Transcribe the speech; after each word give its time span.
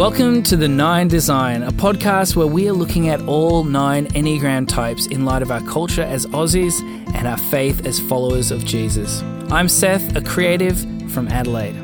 Welcome 0.00 0.42
to 0.44 0.56
the 0.56 0.66
Nine 0.66 1.08
Design, 1.08 1.62
a 1.62 1.70
podcast 1.70 2.34
where 2.34 2.46
we 2.46 2.66
are 2.70 2.72
looking 2.72 3.10
at 3.10 3.20
all 3.28 3.64
nine 3.64 4.06
Enneagram 4.06 4.66
types 4.66 5.06
in 5.06 5.26
light 5.26 5.42
of 5.42 5.50
our 5.50 5.60
culture 5.60 6.00
as 6.00 6.24
Aussies 6.28 6.80
and 7.14 7.28
our 7.28 7.36
faith 7.36 7.84
as 7.84 8.00
followers 8.00 8.50
of 8.50 8.64
Jesus. 8.64 9.20
I'm 9.50 9.68
Seth, 9.68 10.16
a 10.16 10.22
creative 10.22 10.80
from 11.12 11.28
Adelaide. 11.28 11.76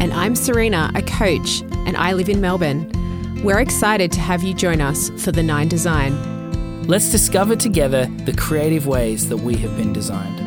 And 0.00 0.10
I'm 0.14 0.32
Sarina, 0.32 0.90
a 0.96 1.02
coach, 1.02 1.60
and 1.86 1.98
I 1.98 2.14
live 2.14 2.30
in 2.30 2.40
Melbourne. 2.40 2.90
We're 3.44 3.60
excited 3.60 4.10
to 4.12 4.20
have 4.20 4.42
you 4.42 4.54
join 4.54 4.80
us 4.80 5.10
for 5.22 5.30
the 5.30 5.42
Nine 5.42 5.68
Design. 5.68 6.86
Let's 6.86 7.10
discover 7.10 7.56
together 7.56 8.06
the 8.24 8.32
creative 8.32 8.86
ways 8.86 9.28
that 9.28 9.36
we 9.36 9.54
have 9.56 9.76
been 9.76 9.92
designed. 9.92 10.43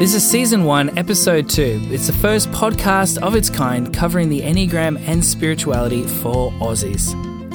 This 0.00 0.12
is 0.12 0.28
season 0.28 0.64
one, 0.64 0.98
episode 0.98 1.48
two. 1.48 1.80
It's 1.84 2.08
the 2.08 2.12
first 2.12 2.50
podcast 2.50 3.16
of 3.22 3.36
its 3.36 3.48
kind 3.48 3.94
covering 3.94 4.28
the 4.28 4.40
Enneagram 4.40 5.00
and 5.06 5.24
spirituality 5.24 6.02
for 6.02 6.50
Aussies. 6.54 7.14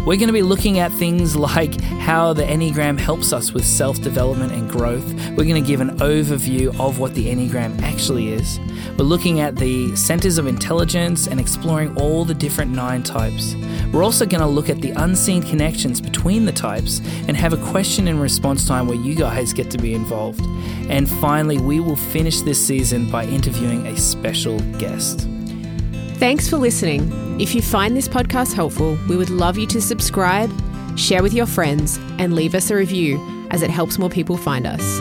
We're 0.10 0.18
going 0.18 0.26
to 0.26 0.34
be 0.34 0.42
looking 0.42 0.80
at 0.80 0.92
things 0.94 1.36
like 1.36 1.80
how 1.82 2.34
the 2.34 2.42
Enneagram 2.42 2.98
helps 2.98 3.32
us 3.32 3.52
with 3.52 3.64
self 3.64 4.02
development 4.02 4.52
and 4.52 4.68
growth. 4.68 5.06
We're 5.38 5.46
going 5.46 5.62
to 5.62 5.68
give 5.68 5.82
an 5.82 6.00
overview 6.00 6.70
of 6.80 6.98
what 6.98 7.14
the 7.14 7.28
Enneagram 7.28 7.80
actually 7.84 8.30
is. 8.30 8.60
We're 8.98 9.06
looking 9.06 9.40
at 9.40 9.56
the 9.56 9.96
centers 9.96 10.40
of 10.40 10.48
intelligence 10.48 11.28
and 11.28 11.40
exploring 11.40 11.96
all 11.96 12.26
the 12.26 12.34
different 12.34 12.72
nine 12.72 13.04
types. 13.04 13.54
We're 13.94 14.04
also 14.04 14.26
going 14.26 14.42
to 14.42 14.48
look 14.48 14.68
at 14.68 14.82
the 14.82 14.94
unseen 14.94 15.44
connections 15.44 16.02
between 16.02 16.44
the 16.44 16.54
types 16.54 17.02
and 17.28 17.38
have 17.38 17.54
a 17.54 17.70
question 17.70 18.08
and 18.08 18.20
response 18.20 18.68
time 18.68 18.88
where 18.88 18.98
you 18.98 19.14
guys 19.14 19.54
get 19.54 19.70
to 19.70 19.78
be 19.78 19.94
involved. 19.94 20.42
And 20.90 21.08
finally, 21.08 21.60
we 21.60 21.80
will 21.82 21.96
finish 21.96 22.42
this 22.42 22.60
season 22.60 23.12
by 23.12 23.26
interviewing 23.26 23.86
a 23.86 23.96
special 23.96 24.60
guest. 24.80 25.28
Thanks 26.16 26.50
for 26.50 26.58
listening. 26.58 27.29
If 27.40 27.56
you 27.56 27.62
find 27.62 27.96
this 27.96 28.10
podcast 28.10 28.52
helpful, 28.52 28.98
we 29.08 29.16
would 29.16 29.30
love 29.30 29.58
you 29.58 29.66
to 29.68 29.80
subscribe, 29.80 30.52
share 31.00 31.24
with 31.24 31.34
your 31.34 31.46
friends, 31.46 31.98
and 32.18 32.34
leave 32.34 32.54
us 32.54 32.70
a 32.70 32.76
review 32.76 33.48
as 33.50 33.62
it 33.62 33.70
helps 33.70 33.98
more 33.98 34.10
people 34.10 34.36
find 34.36 34.68
us. 34.68 35.00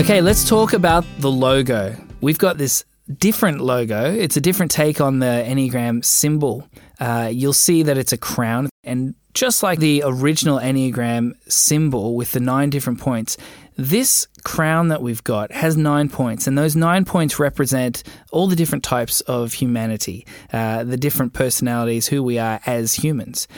Okay, 0.00 0.20
let's 0.20 0.48
talk 0.48 0.72
about 0.72 1.04
the 1.20 1.30
logo. 1.30 1.94
We've 2.20 2.36
got 2.36 2.58
this 2.58 2.84
different 3.16 3.60
logo. 3.60 4.12
It's 4.12 4.36
a 4.36 4.40
different 4.40 4.72
take 4.72 5.00
on 5.00 5.20
the 5.20 5.44
Enneagram 5.46 6.04
symbol. 6.04 6.66
Uh, 6.98 7.30
you'll 7.32 7.52
see 7.52 7.84
that 7.84 7.96
it's 7.96 8.12
a 8.12 8.18
crown, 8.18 8.70
and 8.82 9.14
just 9.34 9.62
like 9.62 9.78
the 9.78 10.02
original 10.04 10.58
Enneagram 10.58 11.34
symbol 11.48 12.16
with 12.16 12.32
the 12.32 12.40
nine 12.40 12.70
different 12.70 12.98
points, 12.98 13.36
this 13.80 14.28
crown 14.44 14.88
that 14.88 15.00
we've 15.00 15.24
got 15.24 15.52
has 15.52 15.76
nine 15.76 16.08
points, 16.08 16.46
and 16.46 16.56
those 16.56 16.76
nine 16.76 17.04
points 17.04 17.38
represent 17.38 18.02
all 18.30 18.46
the 18.46 18.56
different 18.56 18.84
types 18.84 19.20
of 19.22 19.54
humanity, 19.54 20.26
uh, 20.52 20.84
the 20.84 20.96
different 20.96 21.32
personalities, 21.32 22.06
who 22.06 22.22
we 22.22 22.38
are 22.38 22.60
as 22.66 22.94
humans. 22.94 23.48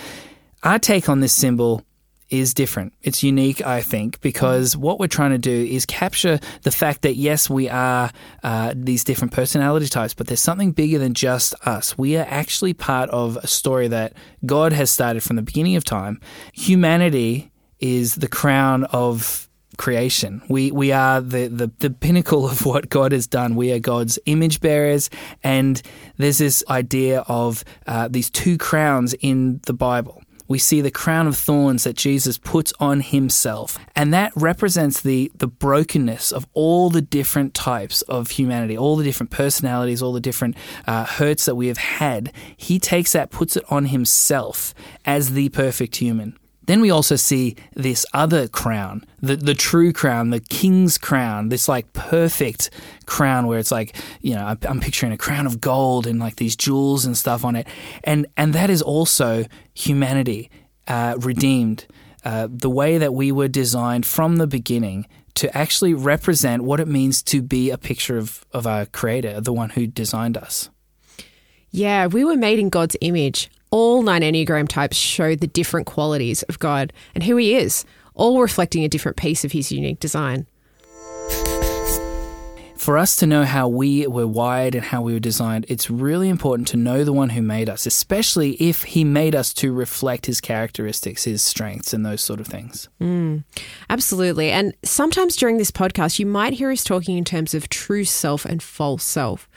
Our 0.63 0.79
take 0.79 1.09
on 1.09 1.21
this 1.21 1.33
symbol 1.33 1.85
is 2.31 2.55
different. 2.55 2.95
It's 3.03 3.23
unique, 3.23 3.67
I 3.67 3.83
think, 3.83 4.21
because 4.21 4.77
what 4.77 4.99
we're 4.99 5.07
trying 5.07 5.33
to 5.33 5.39
do 5.39 5.51
is 5.51 5.85
capture 5.85 6.39
the 6.63 6.71
fact 6.71 7.03
that 7.03 7.17
yes, 7.17 7.51
we 7.51 7.69
are 7.69 8.11
uh, 8.43 8.73
these 8.77 9.05
different 9.05 9.33
personality 9.33 9.89
types, 9.89 10.15
but 10.15 10.29
there's 10.29 10.41
something 10.41 10.73
bigger 10.73 10.99
than 10.99 11.15
just 11.15 11.55
us. 11.67 11.99
We 11.99 12.17
are 12.17 12.27
actually 12.29 12.75
part 12.75 13.11
of 13.11 13.37
a 13.39 13.47
story 13.47 13.89
that 13.89 14.15
God 14.47 14.73
has 14.73 14.91
started 14.91 15.23
from 15.23 15.37
the 15.37 15.43
beginning 15.43 15.77
of 15.77 15.85
time. 15.85 16.21
Humanity 16.55 17.51
is 17.81 18.15
the 18.15 18.29
crown 18.29 18.85
of 18.85 19.49
creation. 19.79 20.43
We 20.49 20.71
we 20.71 20.93
are 20.93 21.21
the, 21.21 21.49
the, 21.49 21.71
the 21.79 21.91
pinnacle 21.91 22.49
of 22.49 22.65
what 22.67 22.89
God 22.89 23.13
has 23.13 23.27
done. 23.27 23.57
We 23.57 23.73
are 23.73 23.79
God's 23.79 24.19
image 24.27 24.61
bearers, 24.61 25.11
and 25.43 25.81
there's 26.17 26.39
this 26.39 26.65
idea 26.69 27.21
of 27.29 27.65
uh, 27.87 28.09
these 28.09 28.31
two 28.31 28.59
crowns 28.59 29.15
in 29.15 29.61
the 29.67 29.75
Bible 29.75 30.23
we 30.53 30.59
see 30.59 30.83
the 30.83 30.91
crown 30.91 31.27
of 31.27 31.35
thorns 31.35 31.85
that 31.85 31.97
Jesus 31.97 32.37
puts 32.37 32.75
on 32.79 33.01
himself. 33.01 33.79
And 33.97 34.13
that 34.13 34.33
represents 34.37 35.01
the, 35.01 35.33
the 35.35 35.47
brokenness 35.47 36.31
of 36.31 36.47
all 36.53 36.91
the 36.91 37.01
different 37.01 37.55
types 37.55 38.03
of 38.03 38.33
humanity, 38.33 38.77
all 38.77 38.97
the 38.97 39.05
different 39.05 39.31
personalities, 39.31 40.03
all 40.03 40.13
the 40.13 40.21
different 40.21 40.57
uh, 40.87 41.07
hurts 41.07 41.47
that 41.47 41.55
we 41.55 41.69
have 41.69 41.79
had. 41.79 42.35
He 42.55 42.79
takes 42.79 43.13
that, 43.13 43.31
puts 43.31 43.57
it 43.57 43.65
on 43.71 43.87
himself 43.87 44.75
as 45.07 45.33
the 45.33 45.49
perfect 45.49 45.97
human. 45.97 46.39
Then 46.67 46.81
we 46.81 46.91
also 46.91 47.17
see 47.17 47.57
this 47.75 48.07
other 48.13 48.47
crown, 48.47 49.05
the, 49.21 49.37
the 49.37 49.55
true 49.55 49.93
crown, 49.93 50.31
the 50.31 50.41
king's 50.41 50.97
crown, 50.97 51.49
this 51.49 51.69
like 51.69 51.93
perfect 51.93 52.71
crown 53.07 53.47
where 53.47 53.59
it's 53.59 53.73
like, 53.73 53.97
you 54.21 54.35
know, 54.35 54.57
I'm 54.69 54.81
picturing 54.81 55.13
a 55.13 55.19
crown 55.19 55.47
of 55.47 55.61
gold 55.61 56.07
and 56.07 56.21
like 56.21 56.37
these 56.37 56.55
jewels 56.55 57.05
and 57.05 57.17
stuff 57.17 57.45
on 57.45 57.57
it. 57.57 57.67
And, 58.05 58.27
and 58.37 58.53
that 58.55 58.71
is 58.71 58.81
also 58.81 59.45
humanity 59.75 60.51
uh, 60.87 61.17
redeemed, 61.19 61.87
uh, 62.25 62.49
the 62.51 62.71
way 62.71 62.99
that 62.99 63.13
we 63.13 63.33
were 63.33 63.49
designed 63.49 64.07
from 64.07 64.37
the 64.37 64.47
beginning 64.47 65.07
to 65.35 65.57
actually 65.57 65.95
represent 65.95 66.63
what 66.63 66.79
it 66.79 66.87
means 66.87 67.23
to 67.23 67.43
be 67.43 67.71
a 67.71 67.79
picture 67.79 68.19
of, 68.19 68.45
of 68.53 68.67
our 68.67 68.87
creator, 68.87 69.41
the 69.41 69.53
one 69.53 69.71
who 69.71 69.87
designed 69.87 70.37
us. 70.37 70.71
Yeah, 71.71 72.07
we 72.07 72.25
were 72.25 72.37
made 72.37 72.59
in 72.59 72.69
God's 72.69 72.97
image. 73.01 73.51
All 73.73 74.03
nine 74.03 74.21
Enneagram 74.21 74.69
types 74.69 74.99
show 74.99 75.35
the 75.35 75.47
different 75.47 75.87
qualities 75.87 76.43
of 76.45 76.59
God 76.59 76.93
and 77.15 77.25
who 77.25 77.37
He 77.37 77.57
is, 77.57 77.87
all 78.15 78.41
reflecting 78.41 78.85
a 78.85 78.89
different 78.89 79.17
piece 79.17 79.45
of 79.45 79.53
His 79.53 79.73
unique 79.73 79.99
design. 79.99 80.47
For 82.77 82.99
us 82.99 83.15
to 83.17 83.29
know 83.29 83.45
how 83.45 83.69
we 83.69 84.09
were 84.09 84.27
wired 84.27 84.75
and 84.75 84.85
how 84.85 85.03
we 85.03 85.13
were 85.13 85.21
designed, 85.21 85.67
it's 85.69 85.89
really 85.89 86.29
important 86.29 86.67
to 86.69 86.77
know 86.77 87.05
the 87.05 87.13
one 87.13 87.31
who 87.31 87.41
made 87.41 87.71
us, 87.71 87.87
especially 87.87 88.55
if 88.55 88.83
he 88.83 89.05
made 89.05 89.37
us 89.37 89.55
to 89.55 89.73
reflect 89.73 90.27
his 90.27 90.41
characteristics, 90.41 91.23
his 91.23 91.43
strengths, 91.43 91.95
and 91.95 92.05
those 92.05 92.21
sort 92.23 92.41
of 92.41 92.49
things. 92.49 92.89
Mm, 93.01 93.45
absolutely. 93.89 94.51
And 94.51 94.75
sometimes 94.83 95.37
during 95.37 95.59
this 95.59 95.71
podcast, 95.71 96.19
you 96.19 96.27
might 96.27 96.55
hear 96.55 96.73
us 96.73 96.83
talking 96.83 97.17
in 97.17 97.25
terms 97.25 97.55
of 97.55 97.69
true 97.69 98.05
self 98.05 98.45
and 98.45 98.61
false 98.61 99.05
self. 99.05 99.49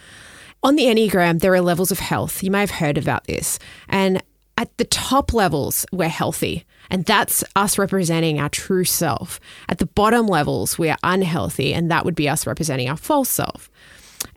On 0.65 0.75
the 0.75 0.85
Enneagram, 0.85 1.41
there 1.41 1.53
are 1.53 1.61
levels 1.61 1.91
of 1.91 1.99
health. 1.99 2.41
You 2.41 2.49
may 2.49 2.61
have 2.61 2.71
heard 2.71 2.97
about 2.97 3.25
this. 3.25 3.59
And 3.87 4.23
at 4.57 4.75
the 4.77 4.85
top 4.85 5.31
levels, 5.31 5.85
we're 5.91 6.09
healthy. 6.09 6.65
And 6.89 7.05
that's 7.05 7.43
us 7.55 7.77
representing 7.77 8.39
our 8.39 8.49
true 8.49 8.83
self. 8.83 9.39
At 9.69 9.77
the 9.77 9.85
bottom 9.85 10.25
levels, 10.25 10.79
we 10.79 10.89
are 10.89 10.97
unhealthy. 11.03 11.71
And 11.71 11.91
that 11.91 12.03
would 12.03 12.15
be 12.15 12.27
us 12.27 12.47
representing 12.47 12.89
our 12.89 12.97
false 12.97 13.29
self. 13.29 13.69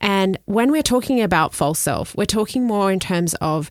And 0.01 0.37
when 0.45 0.71
we're 0.71 0.83
talking 0.83 1.23
about 1.23 1.55
false 1.55 1.79
self, 1.79 2.15
we're 2.15 2.27
talking 2.27 2.67
more 2.67 2.93
in 2.93 3.01
terms 3.01 3.33
of 3.37 3.71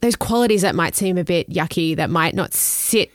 those 0.00 0.16
qualities 0.16 0.62
that 0.62 0.74
might 0.74 0.96
seem 0.96 1.16
a 1.18 1.22
bit 1.22 1.48
yucky, 1.48 1.94
that 1.94 2.10
might 2.10 2.34
not 2.34 2.52
sit 2.52 3.12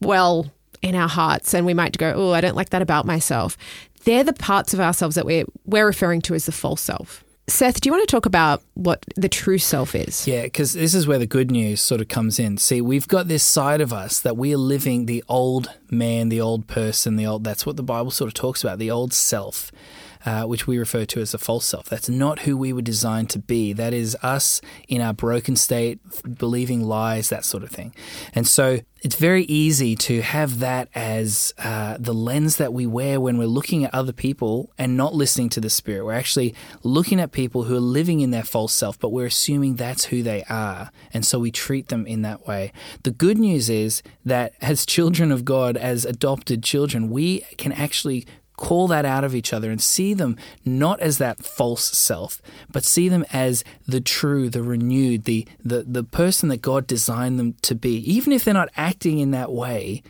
well 0.00 0.50
in 0.80 0.94
our 0.94 1.10
hearts. 1.10 1.52
And 1.52 1.66
we 1.66 1.74
might 1.74 1.98
go, 1.98 2.14
oh, 2.16 2.32
I 2.32 2.40
don't 2.40 2.56
like 2.56 2.70
that 2.70 2.80
about 2.80 3.04
myself. 3.04 3.58
They're 4.04 4.24
the 4.24 4.32
parts 4.32 4.72
of 4.72 4.80
ourselves 4.80 5.14
that 5.16 5.26
we're, 5.26 5.44
we're 5.66 5.84
referring 5.84 6.22
to 6.22 6.34
as 6.34 6.46
the 6.46 6.52
false 6.52 6.80
self. 6.80 7.22
Seth, 7.46 7.80
do 7.80 7.88
you 7.88 7.92
want 7.92 8.08
to 8.08 8.10
talk 8.10 8.24
about 8.24 8.62
what 8.72 9.04
the 9.16 9.28
true 9.28 9.58
self 9.58 9.94
is? 9.94 10.26
Yeah, 10.26 10.44
because 10.44 10.72
this 10.72 10.94
is 10.94 11.06
where 11.06 11.18
the 11.18 11.26
good 11.26 11.50
news 11.50 11.82
sort 11.82 12.00
of 12.00 12.08
comes 12.08 12.38
in. 12.38 12.56
See, 12.56 12.80
we've 12.80 13.06
got 13.06 13.28
this 13.28 13.42
side 13.42 13.82
of 13.82 13.92
us 13.92 14.20
that 14.22 14.38
we 14.38 14.54
are 14.54 14.58
living 14.58 15.04
the 15.04 15.22
old 15.28 15.68
man, 15.90 16.30
the 16.30 16.40
old 16.40 16.66
person, 16.66 17.16
the 17.16 17.26
old, 17.26 17.44
that's 17.44 17.66
what 17.66 17.76
the 17.76 17.82
Bible 17.82 18.10
sort 18.10 18.28
of 18.28 18.34
talks 18.34 18.64
about, 18.64 18.78
the 18.78 18.90
old 18.90 19.12
self. 19.12 19.70
Uh, 20.24 20.44
which 20.44 20.66
we 20.66 20.78
refer 20.78 21.04
to 21.04 21.20
as 21.20 21.34
a 21.34 21.38
false 21.38 21.66
self. 21.66 21.86
That's 21.86 22.08
not 22.08 22.40
who 22.40 22.56
we 22.56 22.72
were 22.72 22.80
designed 22.80 23.28
to 23.30 23.38
be. 23.38 23.74
That 23.74 23.92
is 23.92 24.16
us 24.22 24.62
in 24.88 25.02
our 25.02 25.12
broken 25.12 25.54
state, 25.54 26.00
believing 26.38 26.80
lies, 26.82 27.28
that 27.28 27.44
sort 27.44 27.62
of 27.62 27.68
thing. 27.68 27.94
And 28.34 28.48
so 28.48 28.80
it's 29.04 29.16
very 29.16 29.44
easy 29.44 29.94
to 29.96 30.22
have 30.22 30.60
that 30.60 30.88
as 30.94 31.52
uh, 31.58 31.98
the 32.00 32.14
lens 32.14 32.56
that 32.56 32.72
we 32.72 32.86
wear 32.86 33.20
when 33.20 33.36
we're 33.36 33.44
looking 33.44 33.84
at 33.84 33.94
other 33.94 34.14
people 34.14 34.72
and 34.78 34.96
not 34.96 35.14
listening 35.14 35.50
to 35.50 35.60
the 35.60 35.68
spirit. 35.68 36.06
We're 36.06 36.14
actually 36.14 36.54
looking 36.82 37.20
at 37.20 37.30
people 37.30 37.64
who 37.64 37.76
are 37.76 37.80
living 37.80 38.20
in 38.20 38.30
their 38.30 38.42
false 38.42 38.72
self, 38.72 38.98
but 38.98 39.10
we're 39.10 39.26
assuming 39.26 39.76
that's 39.76 40.06
who 40.06 40.22
they 40.22 40.42
are. 40.44 40.90
And 41.12 41.26
so 41.26 41.38
we 41.38 41.50
treat 41.50 41.88
them 41.88 42.06
in 42.06 42.22
that 42.22 42.46
way. 42.46 42.72
The 43.02 43.10
good 43.10 43.36
news 43.36 43.68
is 43.68 44.02
that 44.24 44.54
as 44.62 44.86
children 44.86 45.30
of 45.30 45.44
God, 45.44 45.76
as 45.76 46.06
adopted 46.06 46.62
children, 46.62 47.10
we 47.10 47.40
can 47.58 47.72
actually 47.72 48.24
call 48.56 48.88
that 48.88 49.04
out 49.04 49.24
of 49.24 49.34
each 49.34 49.52
other 49.52 49.70
and 49.70 49.80
see 49.80 50.14
them 50.14 50.36
not 50.64 51.00
as 51.00 51.18
that 51.18 51.44
false 51.44 51.84
self, 51.96 52.40
but 52.70 52.84
see 52.84 53.08
them 53.08 53.24
as 53.32 53.64
the 53.86 54.00
true, 54.00 54.48
the 54.48 54.62
renewed, 54.62 55.24
the, 55.24 55.46
the, 55.64 55.82
the 55.82 56.04
person 56.04 56.48
that 56.48 56.62
God 56.62 56.86
designed 56.86 57.38
them 57.38 57.54
to 57.62 57.74
be. 57.74 57.96
Even 58.10 58.32
if 58.32 58.44
they're 58.44 58.54
not 58.54 58.70
acting 58.76 59.18
in 59.18 59.32
that 59.32 59.52
way, 59.52 60.02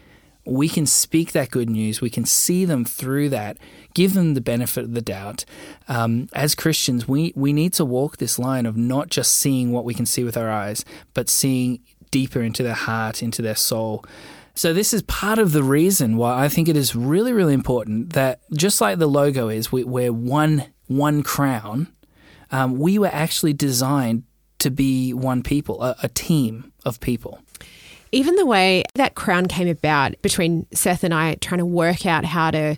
we 0.46 0.68
can 0.68 0.84
speak 0.84 1.32
that 1.32 1.50
good 1.50 1.70
news. 1.70 2.00
We 2.00 2.10
can 2.10 2.26
see 2.26 2.64
them 2.64 2.84
through 2.84 3.30
that, 3.30 3.56
give 3.94 4.14
them 4.14 4.34
the 4.34 4.40
benefit 4.40 4.84
of 4.84 4.94
the 4.94 5.00
doubt. 5.00 5.44
Um, 5.88 6.28
as 6.34 6.54
Christians, 6.54 7.08
we, 7.08 7.32
we 7.34 7.52
need 7.52 7.72
to 7.74 7.84
walk 7.84 8.18
this 8.18 8.38
line 8.38 8.66
of 8.66 8.76
not 8.76 9.08
just 9.08 9.32
seeing 9.32 9.72
what 9.72 9.84
we 9.84 9.94
can 9.94 10.06
see 10.06 10.22
with 10.22 10.36
our 10.36 10.50
eyes, 10.50 10.84
but 11.14 11.30
seeing 11.30 11.80
deeper 12.10 12.42
into 12.42 12.62
their 12.62 12.74
heart, 12.74 13.22
into 13.22 13.40
their 13.40 13.56
soul. 13.56 14.04
So, 14.56 14.72
this 14.72 14.94
is 14.94 15.02
part 15.02 15.40
of 15.40 15.52
the 15.52 15.64
reason 15.64 16.16
why 16.16 16.44
I 16.44 16.48
think 16.48 16.68
it 16.68 16.76
is 16.76 16.94
really, 16.94 17.32
really 17.32 17.54
important 17.54 18.12
that 18.12 18.40
just 18.56 18.80
like 18.80 18.98
the 18.98 19.08
logo 19.08 19.48
is, 19.48 19.72
we, 19.72 19.82
we're 19.82 20.12
one 20.12 20.64
one 20.86 21.22
crown. 21.22 21.88
Um, 22.52 22.78
we 22.78 22.98
were 22.98 23.10
actually 23.12 23.52
designed 23.52 24.22
to 24.60 24.70
be 24.70 25.12
one 25.12 25.42
people, 25.42 25.82
a, 25.82 25.96
a 26.04 26.08
team 26.08 26.72
of 26.84 27.00
people. 27.00 27.40
Even 28.12 28.36
the 28.36 28.46
way 28.46 28.84
that 28.94 29.16
crown 29.16 29.46
came 29.46 29.66
about 29.66 30.14
between 30.22 30.66
Seth 30.72 31.02
and 31.02 31.12
I 31.12 31.34
trying 31.36 31.58
to 31.58 31.66
work 31.66 32.06
out 32.06 32.24
how 32.24 32.52
to 32.52 32.76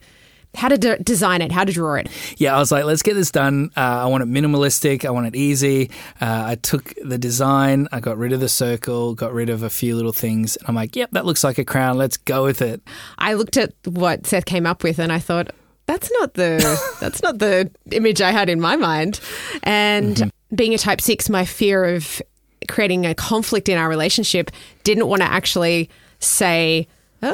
how 0.57 0.69
to 0.69 0.79
de- 0.79 0.99
design 0.99 1.43
it, 1.43 1.53
how 1.53 1.65
to 1.65 1.73
draw 1.73 1.95
it. 1.95 2.09
Yeah, 2.39 2.57
I 2.57 2.59
was 2.59 2.73
like, 2.73 2.85
let's 2.85 3.03
get 3.03 3.15
this 3.15 3.31
done. 3.31 3.71
Uh, 3.77 3.81
I 3.81 4.07
want 4.07 4.23
it 4.23 4.29
minimalistic. 4.29 5.05
I 5.05 5.11
want 5.11 5.27
it 5.27 5.37
easy. 5.37 5.91
Uh, 6.21 6.45
I 6.47 6.55
took 6.57 6.95
the 7.03 7.19
design. 7.19 7.89
I 7.93 8.01
got 8.01 8.19
rid 8.19 8.33
of 8.33 8.41
the 8.41 8.49
circle. 8.49 9.15
Got 9.15 9.33
rid 9.33 9.51
of 9.51 9.63
a 9.63 9.71
few 9.71 9.95
little 9.97 10.13
things. 10.13 10.57
And 10.57 10.69
I'm 10.69 10.75
like, 10.75 10.97
yep, 10.97 11.11
that 11.13 11.27
looks 11.27 11.45
like 11.45 11.59
a 11.59 11.65
crown. 11.65 11.99
Let's 11.99 12.17
go 12.17 12.45
with 12.45 12.63
it. 12.63 12.81
I 13.19 13.35
looked 13.35 13.57
at 13.57 13.75
what 13.85 14.27
Seth 14.27 14.47
came 14.47 14.67
up 14.67 14.83
with, 14.83 14.99
and 14.99 15.13
I 15.13 15.19
thought. 15.19 15.51
That's 15.87 16.11
not 16.19 16.35
the 16.35 16.59
that's 17.01 17.23
not 17.23 17.39
the 17.39 17.71
image 17.93 18.21
I 18.21 18.33
had 18.33 18.49
in 18.49 18.61
my 18.61 18.75
mind. 18.75 19.21
And 19.63 20.17
mm-hmm. 20.17 20.57
being 20.57 20.75
a 20.75 20.79
type 20.79 21.01
6, 21.01 21.31
my 21.31 21.45
fear 21.45 21.85
of 21.85 22.21
creating 22.67 23.07
a 23.07 23.15
conflict 23.15 23.69
in 23.69 23.79
our 23.79 23.89
relationship 23.89 24.51
didn't 24.83 25.07
want 25.07 25.23
to 25.23 25.31
actually 25.31 25.89
say 26.19 26.89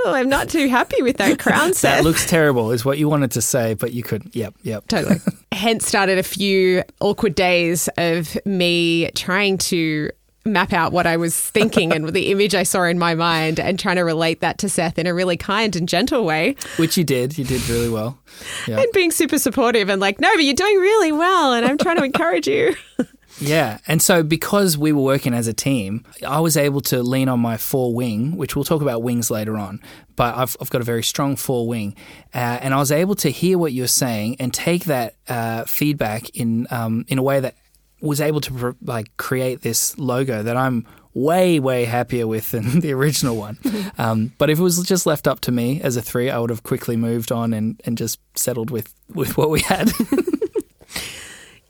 Oh, 0.04 0.12
I'm 0.14 0.28
not 0.28 0.48
too 0.48 0.68
happy 0.68 1.02
with 1.02 1.18
that 1.18 1.38
crown 1.38 1.74
set. 1.74 1.96
that 1.96 2.04
looks 2.04 2.26
terrible, 2.28 2.70
is 2.70 2.84
what 2.84 2.98
you 2.98 3.08
wanted 3.08 3.30
to 3.32 3.42
say, 3.42 3.74
but 3.74 3.92
you 3.92 4.02
couldn't. 4.02 4.34
Yep, 4.34 4.54
yep. 4.62 4.88
Totally. 4.88 5.16
Hence 5.52 5.86
started 5.86 6.18
a 6.18 6.22
few 6.22 6.82
awkward 7.00 7.34
days 7.34 7.88
of 7.98 8.36
me 8.46 9.10
trying 9.14 9.58
to 9.58 10.10
map 10.44 10.72
out 10.72 10.92
what 10.92 11.06
I 11.06 11.16
was 11.16 11.38
thinking 11.38 11.92
and 11.92 12.08
the 12.08 12.32
image 12.32 12.54
I 12.54 12.64
saw 12.64 12.82
in 12.82 12.98
my 12.98 13.14
mind 13.14 13.60
and 13.60 13.78
trying 13.78 13.94
to 13.96 14.02
relate 14.02 14.40
that 14.40 14.58
to 14.58 14.68
Seth 14.68 14.98
in 14.98 15.06
a 15.06 15.14
really 15.14 15.36
kind 15.36 15.76
and 15.76 15.88
gentle 15.88 16.24
way. 16.24 16.56
Which 16.78 16.96
you 16.96 17.04
did. 17.04 17.38
You 17.38 17.44
did 17.44 17.68
really 17.68 17.88
well. 17.88 18.18
And 18.66 18.86
being 18.92 19.12
super 19.12 19.38
supportive 19.38 19.88
and 19.88 20.00
like, 20.00 20.18
no, 20.20 20.28
but 20.34 20.42
you're 20.42 20.54
doing 20.54 20.78
really 20.78 21.12
well 21.12 21.52
and 21.52 21.64
I'm 21.64 21.78
trying 21.78 21.98
to 21.98 22.02
encourage 22.04 22.48
you. 22.48 22.74
Yeah. 23.40 23.79
And 23.87 24.00
so 24.00 24.23
because 24.23 24.76
we 24.79 24.93
were 24.93 25.02
working 25.02 25.34
as 25.34 25.46
a 25.46 25.52
team, 25.52 26.05
I 26.26 26.40
was 26.40 26.56
able 26.56 26.81
to 26.82 27.02
lean 27.02 27.29
on 27.29 27.40
my 27.40 27.56
four 27.56 27.94
wing, 27.94 28.37
which 28.37 28.55
we'll 28.55 28.64
talk 28.64 28.82
about 28.82 29.02
wings 29.02 29.31
later 29.31 29.56
on, 29.56 29.81
but 30.17 30.37
I've, 30.37 30.56
I've 30.61 30.70
got 30.70 30.81
a 30.81 30.84
very 30.84 31.02
strong 31.02 31.37
four 31.37 31.67
wing. 31.67 31.96
Uh, 32.34 32.58
and 32.61 32.75
I 32.75 32.79
was 32.79 32.93
able 32.93 33.14
to 33.17 33.31
hear 33.31 33.58
what 33.58 33.73
you're 33.73 33.87
saying 33.87 34.37
and 34.38 34.52
take 34.52 34.84
that 34.84 35.17
uh, 35.29 35.64
feedback 35.64 36.29
in, 36.31 36.67
um, 36.70 37.05
in 37.08 37.19
a 37.19 37.23
way 37.23 37.40
that 37.40 37.56
was 38.00 38.20
able 38.20 38.40
to 38.43 38.76
like 38.82 39.17
create 39.17 39.62
this 39.62 39.96
logo 39.99 40.43
that 40.43 40.56
I'm 40.56 40.87
way 41.14 41.61
way 41.61 41.85
happier 41.85 42.26
with 42.26 42.50
than 42.52 42.81
the 42.81 42.93
original 42.93 43.37
one. 43.37 43.58
Um, 43.99 44.32
but 44.38 44.49
if 44.49 44.58
it 44.58 44.62
was 44.62 44.82
just 44.85 45.06
left 45.06 45.28
up 45.28 45.40
to 45.40 45.52
me 45.52 45.81
as 45.82 45.96
a 45.96 46.02
three, 46.02 46.31
I 46.31 46.38
would 46.38 46.50
have 46.50 46.62
quickly 46.62 46.96
moved 46.96 47.31
on 47.31 47.52
and, 47.52 47.81
and 47.85 47.96
just 47.96 48.19
settled 48.37 48.70
with 48.70 48.93
with 49.08 49.37
what 49.37 49.50
we 49.50 49.61
had. 49.61 49.93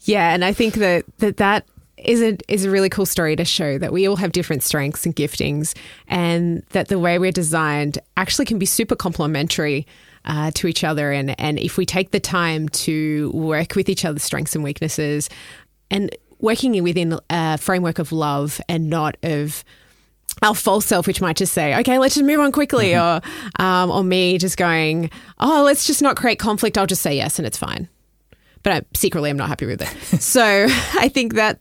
Yeah, 0.05 0.35
and 0.35 0.45
I 0.45 0.53
think 0.53 0.75
that 0.75 1.05
that, 1.19 1.37
that 1.39 1.67
is 1.97 2.21
a 2.23 2.37
is 2.49 2.65
a 2.65 2.71
really 2.71 2.89
cool 2.89 3.07
story 3.07 3.37
to 3.37 3.45
show 3.45 3.79
that 3.79 3.93
we 3.93 4.09
all 4.09 4.17
have 4.17 4.33
different 4.33 4.63
strengths 4.63 5.07
and 5.07 5.15
giftings, 5.15 5.75
and 6.09 6.63
that 6.71 6.89
the 6.89 6.99
way 6.99 7.19
we're 7.19 7.33
designed 7.33 7.99
actually 8.17 8.45
can 8.45 8.59
be 8.59 8.67
super 8.67 8.97
complementary 8.97 9.87
uh, 10.25 10.51
to 10.53 10.67
each 10.67 10.83
other. 10.85 11.13
And 11.13 11.39
and 11.41 11.59
if 11.59 11.77
we 11.77 11.87
take 11.87 12.11
the 12.11 12.21
time 12.21 12.69
to 12.71 13.31
work 13.33 13.77
with 13.77 13.89
each 13.89 14.05
other's 14.05 14.25
strengths 14.25 14.55
and 14.55 14.65
weaknesses, 14.65 15.29
and 15.91 16.15
working 16.41 16.83
within 16.83 17.19
a 17.31 17.59
framework 17.59 18.01
of 18.01 18.11
love 18.11 18.61
and 18.69 18.91
not 18.91 19.17
of 19.23 19.65
our 20.41 20.55
false 20.55 20.87
self, 20.87 21.07
which 21.07 21.21
might 21.21 21.37
just 21.37 21.53
say, 21.53 21.79
okay, 21.79 21.99
let's 21.99 22.15
just 22.17 22.27
move 22.27 22.41
on 22.41 22.51
quickly, 22.51 22.91
mm-hmm. 22.91 23.63
or 23.63 23.65
um, 23.65 23.91
or 23.93 24.03
me 24.03 24.39
just 24.39 24.57
going, 24.57 25.11
oh, 25.39 25.63
let's 25.65 25.87
just 25.87 26.03
not 26.03 26.17
create 26.17 26.41
conflict. 26.41 26.77
I'll 26.77 26.87
just 26.87 27.03
say 27.03 27.15
yes, 27.15 27.39
and 27.39 27.47
it's 27.47 27.59
fine 27.59 27.89
but 28.63 28.73
I, 28.73 28.83
secretly 28.95 29.31
I'm 29.31 29.37
not 29.37 29.49
happy 29.49 29.67
with 29.67 29.83
it. 29.83 30.21
so 30.21 30.43
I 30.95 31.09
think 31.09 31.35
that 31.35 31.61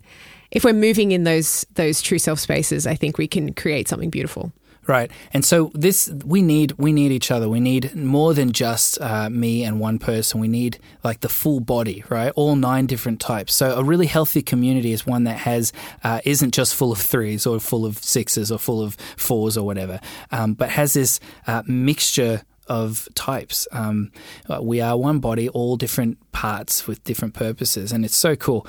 if 0.51 0.63
we're 0.63 0.73
moving 0.73 1.11
in 1.11 1.23
those 1.23 1.65
those 1.75 2.01
true 2.01 2.19
self 2.19 2.39
spaces, 2.39 2.85
I 2.85 2.95
think 2.95 3.17
we 3.17 3.27
can 3.27 3.53
create 3.53 3.87
something 3.87 4.09
beautiful. 4.09 4.51
Right, 4.87 5.11
and 5.31 5.45
so 5.45 5.71
this 5.75 6.09
we 6.25 6.41
need 6.41 6.71
we 6.73 6.91
need 6.91 7.11
each 7.11 7.29
other. 7.29 7.47
We 7.47 7.59
need 7.59 7.95
more 7.95 8.33
than 8.33 8.51
just 8.51 8.99
uh, 8.99 9.29
me 9.29 9.63
and 9.63 9.79
one 9.79 9.99
person. 9.99 10.41
We 10.41 10.47
need 10.47 10.79
like 11.03 11.19
the 11.19 11.29
full 11.29 11.59
body, 11.59 12.03
right? 12.09 12.33
All 12.35 12.55
nine 12.55 12.87
different 12.87 13.19
types. 13.19 13.53
So 13.53 13.75
a 13.75 13.83
really 13.83 14.07
healthy 14.07 14.41
community 14.41 14.91
is 14.91 15.05
one 15.05 15.25
that 15.25 15.37
has 15.37 15.71
uh, 16.03 16.21
isn't 16.25 16.51
just 16.55 16.73
full 16.73 16.91
of 16.91 16.97
threes 16.97 17.45
or 17.45 17.59
full 17.59 17.85
of 17.85 17.99
sixes 17.99 18.51
or 18.51 18.57
full 18.57 18.81
of 18.81 18.95
fours 19.17 19.55
or 19.55 19.65
whatever, 19.65 19.99
um, 20.31 20.55
but 20.55 20.69
has 20.69 20.93
this 20.93 21.19
uh, 21.45 21.61
mixture 21.67 22.41
of 22.71 23.09
types. 23.15 23.67
Um, 23.73 24.13
we 24.61 24.79
are 24.79 24.97
one 24.97 25.19
body, 25.19 25.49
all 25.49 25.75
different 25.75 26.17
parts 26.31 26.87
with 26.87 27.03
different 27.03 27.33
purposes, 27.33 27.91
and 27.91 28.05
it's 28.05 28.15
so 28.15 28.37
cool. 28.37 28.65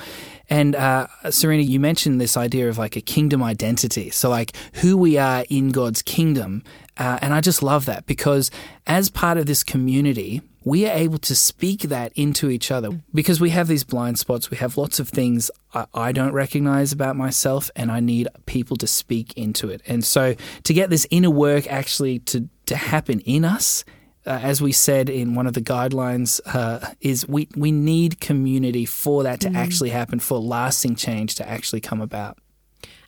And 0.49 0.75
uh, 0.75 1.07
Sarina, 1.25 1.65
you 1.65 1.79
mentioned 1.79 2.19
this 2.19 2.35
idea 2.35 2.67
of 2.67 2.77
like 2.77 2.97
a 2.97 3.01
kingdom 3.01 3.41
identity. 3.41 4.09
So, 4.09 4.29
like 4.29 4.57
who 4.75 4.97
we 4.97 5.17
are 5.17 5.45
in 5.49 5.69
God's 5.69 6.01
kingdom. 6.01 6.63
Uh, 6.97 7.17
and 7.21 7.33
I 7.33 7.41
just 7.41 7.63
love 7.63 7.85
that 7.85 8.05
because 8.05 8.51
as 8.85 9.09
part 9.09 9.37
of 9.37 9.45
this 9.45 9.63
community, 9.63 10.41
we 10.63 10.85
are 10.87 10.95
able 10.95 11.17
to 11.19 11.35
speak 11.35 11.81
that 11.83 12.11
into 12.15 12.49
each 12.49 12.71
other 12.71 12.89
because 13.13 13.41
we 13.41 13.49
have 13.49 13.67
these 13.67 13.83
blind 13.83 14.19
spots. 14.19 14.51
We 14.51 14.57
have 14.57 14.77
lots 14.77 14.99
of 14.99 15.09
things 15.09 15.49
I, 15.73 15.85
I, 15.93 16.11
don't 16.11 16.33
recognize 16.33 16.91
about 16.91 17.15
myself, 17.15 17.71
and 17.75 17.91
I 17.91 17.99
need 17.99 18.27
people 18.45 18.77
to 18.77 18.87
speak 18.87 19.33
into 19.35 19.69
it. 19.69 19.81
And 19.87 20.03
so, 20.03 20.35
to 20.63 20.73
get 20.73 20.89
this 20.89 21.07
inner 21.09 21.31
work 21.31 21.67
actually 21.67 22.19
to, 22.19 22.47
to 22.65 22.75
happen 22.75 23.19
in 23.21 23.45
us, 23.45 23.83
uh, 24.25 24.39
as 24.41 24.61
we 24.61 24.71
said 24.71 25.09
in 25.09 25.35
one 25.35 25.47
of 25.47 25.53
the 25.53 25.61
guidelines, 25.61 26.39
uh, 26.45 26.93
is 27.01 27.27
we, 27.27 27.47
we 27.55 27.71
need 27.71 28.21
community 28.21 28.85
for 28.85 29.23
that 29.23 29.41
to 29.41 29.49
mm. 29.49 29.55
actually 29.55 29.89
happen, 29.89 30.19
for 30.19 30.39
lasting 30.39 30.95
change 30.95 31.35
to 31.35 31.49
actually 31.49 31.81
come 31.81 32.01
about. 32.01 32.37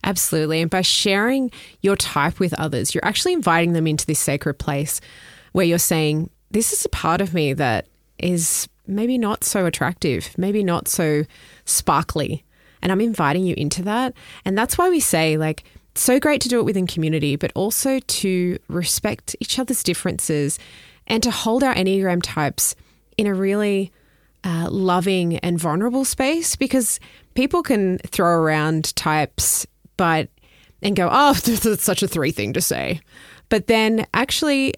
Absolutely. 0.04 0.62
And 0.62 0.70
by 0.70 0.82
sharing 0.82 1.52
your 1.82 1.96
type 1.96 2.40
with 2.40 2.54
others, 2.56 2.94
you're 2.94 3.06
actually 3.06 3.34
inviting 3.34 3.74
them 3.74 3.88
into 3.88 4.06
this 4.06 4.20
sacred 4.20 4.56
place 4.56 5.02
where 5.54 5.66
you're 5.66 5.80
saying, 5.80 6.30
This 6.52 6.74
is 6.74 6.86
a 6.86 6.90
part 6.90 7.22
of 7.22 7.34
me 7.34 7.54
that 7.54 7.88
is 8.20 8.68
maybe 8.88 9.18
not 9.18 9.44
so 9.44 9.66
attractive, 9.66 10.38
maybe 10.38 10.64
not 10.64 10.88
so 10.88 11.24
sparkly. 11.66 12.44
And 12.82 12.92
I'm 12.92 13.02
inviting 13.02 13.46
you 13.46 13.56
into 13.58 13.82
that. 13.84 14.14
And 14.44 14.56
that's 14.56 14.78
why 14.78 14.90
we 14.90 15.00
say, 15.00 15.38
like, 15.38 15.64
so 15.96 16.20
great 16.20 16.42
to 16.42 16.50
do 16.50 16.60
it 16.60 16.64
within 16.64 16.88
community, 16.88 17.36
but 17.36 17.52
also 17.56 18.00
to 18.00 18.58
respect 18.68 19.36
each 19.40 19.60
other's 19.60 19.84
differences 19.84 20.60
and 21.08 21.24
to 21.24 21.32
hold 21.32 21.64
our 21.64 21.74
Enneagram 21.74 22.22
types 22.22 22.76
in 23.18 23.28
a 23.28 23.34
really 23.34 23.92
uh, 24.44 24.70
loving 24.70 25.38
and 25.38 25.60
vulnerable 25.60 26.06
space 26.06 26.56
because 26.56 27.00
people 27.34 27.64
can 27.64 27.98
throw 28.00 28.30
around 28.30 28.96
types, 28.96 29.66
but 29.98 30.30
and 30.82 30.96
go, 30.96 31.10
oh, 31.12 31.34
that's 31.44 31.84
such 31.84 32.04
a 32.04 32.08
three 32.08 32.32
thing 32.32 32.54
to 32.54 32.62
say. 32.62 33.00
But 33.50 33.68
then 33.68 34.06
actually, 34.14 34.74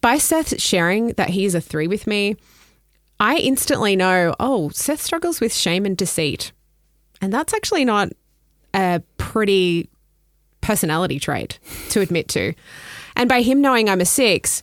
by 0.00 0.18
Seth 0.18 0.60
sharing 0.60 1.08
that 1.14 1.30
he 1.30 1.44
is 1.44 1.54
a 1.54 1.60
three 1.60 1.86
with 1.86 2.06
me, 2.06 2.36
I 3.18 3.36
instantly 3.36 3.96
know, 3.96 4.34
oh, 4.40 4.70
Seth 4.70 5.02
struggles 5.02 5.40
with 5.40 5.52
shame 5.52 5.84
and 5.84 5.96
deceit. 5.96 6.52
And 7.20 7.32
that's 7.32 7.52
actually 7.52 7.84
not 7.84 8.10
a 8.72 9.02
pretty 9.18 9.90
personality 10.70 11.18
trait 11.18 11.58
to 11.88 12.00
admit 12.00 12.28
to. 12.28 12.54
And 13.16 13.28
by 13.28 13.42
him 13.42 13.60
knowing 13.60 13.88
I'm 13.88 14.00
a 14.00 14.04
six, 14.04 14.62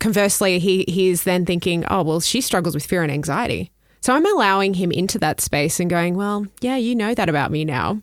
conversely, 0.00 0.58
he 0.58 0.84
he's 0.86 1.22
then 1.22 1.46
thinking, 1.46 1.86
oh, 1.90 2.02
well, 2.02 2.20
she 2.20 2.42
struggles 2.42 2.74
with 2.74 2.84
fear 2.84 3.02
and 3.02 3.10
anxiety. 3.10 3.70
So 4.02 4.14
I'm 4.14 4.26
allowing 4.26 4.74
him 4.74 4.92
into 4.92 5.18
that 5.20 5.40
space 5.40 5.80
and 5.80 5.88
going, 5.88 6.14
well, 6.14 6.46
yeah, 6.60 6.76
you 6.76 6.94
know 6.94 7.14
that 7.14 7.30
about 7.30 7.50
me 7.50 7.64
now. 7.64 8.02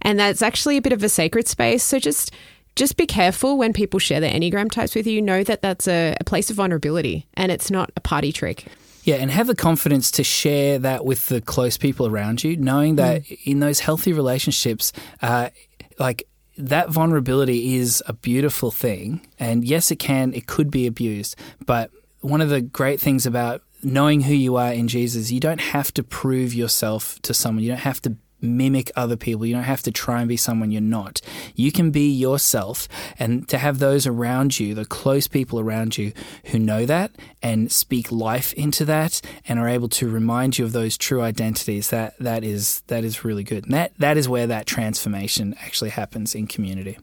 And 0.00 0.18
that's 0.18 0.40
actually 0.40 0.78
a 0.78 0.82
bit 0.82 0.94
of 0.94 1.02
a 1.04 1.10
sacred 1.10 1.46
space. 1.46 1.84
So 1.84 1.98
just 1.98 2.32
just 2.76 2.96
be 2.96 3.06
careful 3.06 3.58
when 3.58 3.74
people 3.74 4.00
share 4.00 4.20
their 4.20 4.32
Enneagram 4.32 4.70
types 4.70 4.94
with 4.94 5.06
you. 5.06 5.20
Know 5.20 5.44
that 5.44 5.60
that's 5.60 5.86
a, 5.86 6.16
a 6.18 6.24
place 6.24 6.48
of 6.48 6.56
vulnerability 6.56 7.26
and 7.34 7.52
it's 7.52 7.70
not 7.70 7.90
a 7.94 8.00
party 8.00 8.32
trick. 8.32 8.64
Yeah, 9.04 9.16
and 9.16 9.30
have 9.30 9.46
the 9.46 9.54
confidence 9.54 10.10
to 10.12 10.24
share 10.24 10.80
that 10.80 11.04
with 11.04 11.26
the 11.26 11.40
close 11.40 11.76
people 11.78 12.08
around 12.08 12.42
you, 12.42 12.56
knowing 12.56 12.96
that 12.96 13.22
mm. 13.22 13.38
in 13.44 13.60
those 13.60 13.78
healthy 13.78 14.12
relationships, 14.12 14.92
uh, 15.22 15.50
like 15.98 16.26
that 16.58 16.90
vulnerability 16.90 17.76
is 17.76 18.02
a 18.06 18.12
beautiful 18.12 18.70
thing. 18.70 19.26
And 19.38 19.64
yes, 19.64 19.90
it 19.90 19.96
can, 19.96 20.32
it 20.34 20.46
could 20.46 20.70
be 20.70 20.86
abused. 20.86 21.36
But 21.64 21.90
one 22.20 22.40
of 22.40 22.48
the 22.48 22.60
great 22.60 23.00
things 23.00 23.26
about 23.26 23.62
knowing 23.82 24.22
who 24.22 24.34
you 24.34 24.56
are 24.56 24.72
in 24.72 24.88
Jesus, 24.88 25.30
you 25.30 25.40
don't 25.40 25.60
have 25.60 25.92
to 25.94 26.02
prove 26.02 26.54
yourself 26.54 27.20
to 27.22 27.34
someone. 27.34 27.62
You 27.62 27.70
don't 27.70 27.78
have 27.78 28.00
to 28.02 28.16
mimic 28.40 28.90
other 28.96 29.16
people. 29.16 29.46
You 29.46 29.54
don't 29.54 29.64
have 29.64 29.82
to 29.82 29.90
try 29.90 30.20
and 30.20 30.28
be 30.28 30.36
someone 30.36 30.70
you're 30.70 30.80
not. 30.80 31.20
You 31.54 31.72
can 31.72 31.90
be 31.90 32.10
yourself 32.10 32.88
and 33.18 33.48
to 33.48 33.58
have 33.58 33.78
those 33.78 34.06
around 34.06 34.58
you, 34.58 34.74
the 34.74 34.84
close 34.84 35.26
people 35.26 35.60
around 35.60 35.98
you 35.98 36.12
who 36.46 36.58
know 36.58 36.86
that 36.86 37.12
and 37.42 37.70
speak 37.70 38.12
life 38.12 38.52
into 38.54 38.84
that 38.84 39.20
and 39.46 39.58
are 39.58 39.68
able 39.68 39.88
to 39.88 40.08
remind 40.08 40.58
you 40.58 40.64
of 40.64 40.72
those 40.72 40.96
true 40.96 41.22
identities, 41.22 41.90
that 41.90 42.18
that 42.18 42.44
is 42.44 42.82
that 42.88 43.04
is 43.04 43.24
really 43.24 43.44
good. 43.44 43.64
And 43.64 43.74
that 43.74 43.92
that 43.98 44.16
is 44.16 44.28
where 44.28 44.46
that 44.46 44.66
transformation 44.66 45.54
actually 45.60 45.90
happens 45.90 46.34
in 46.34 46.46
community. 46.46 46.98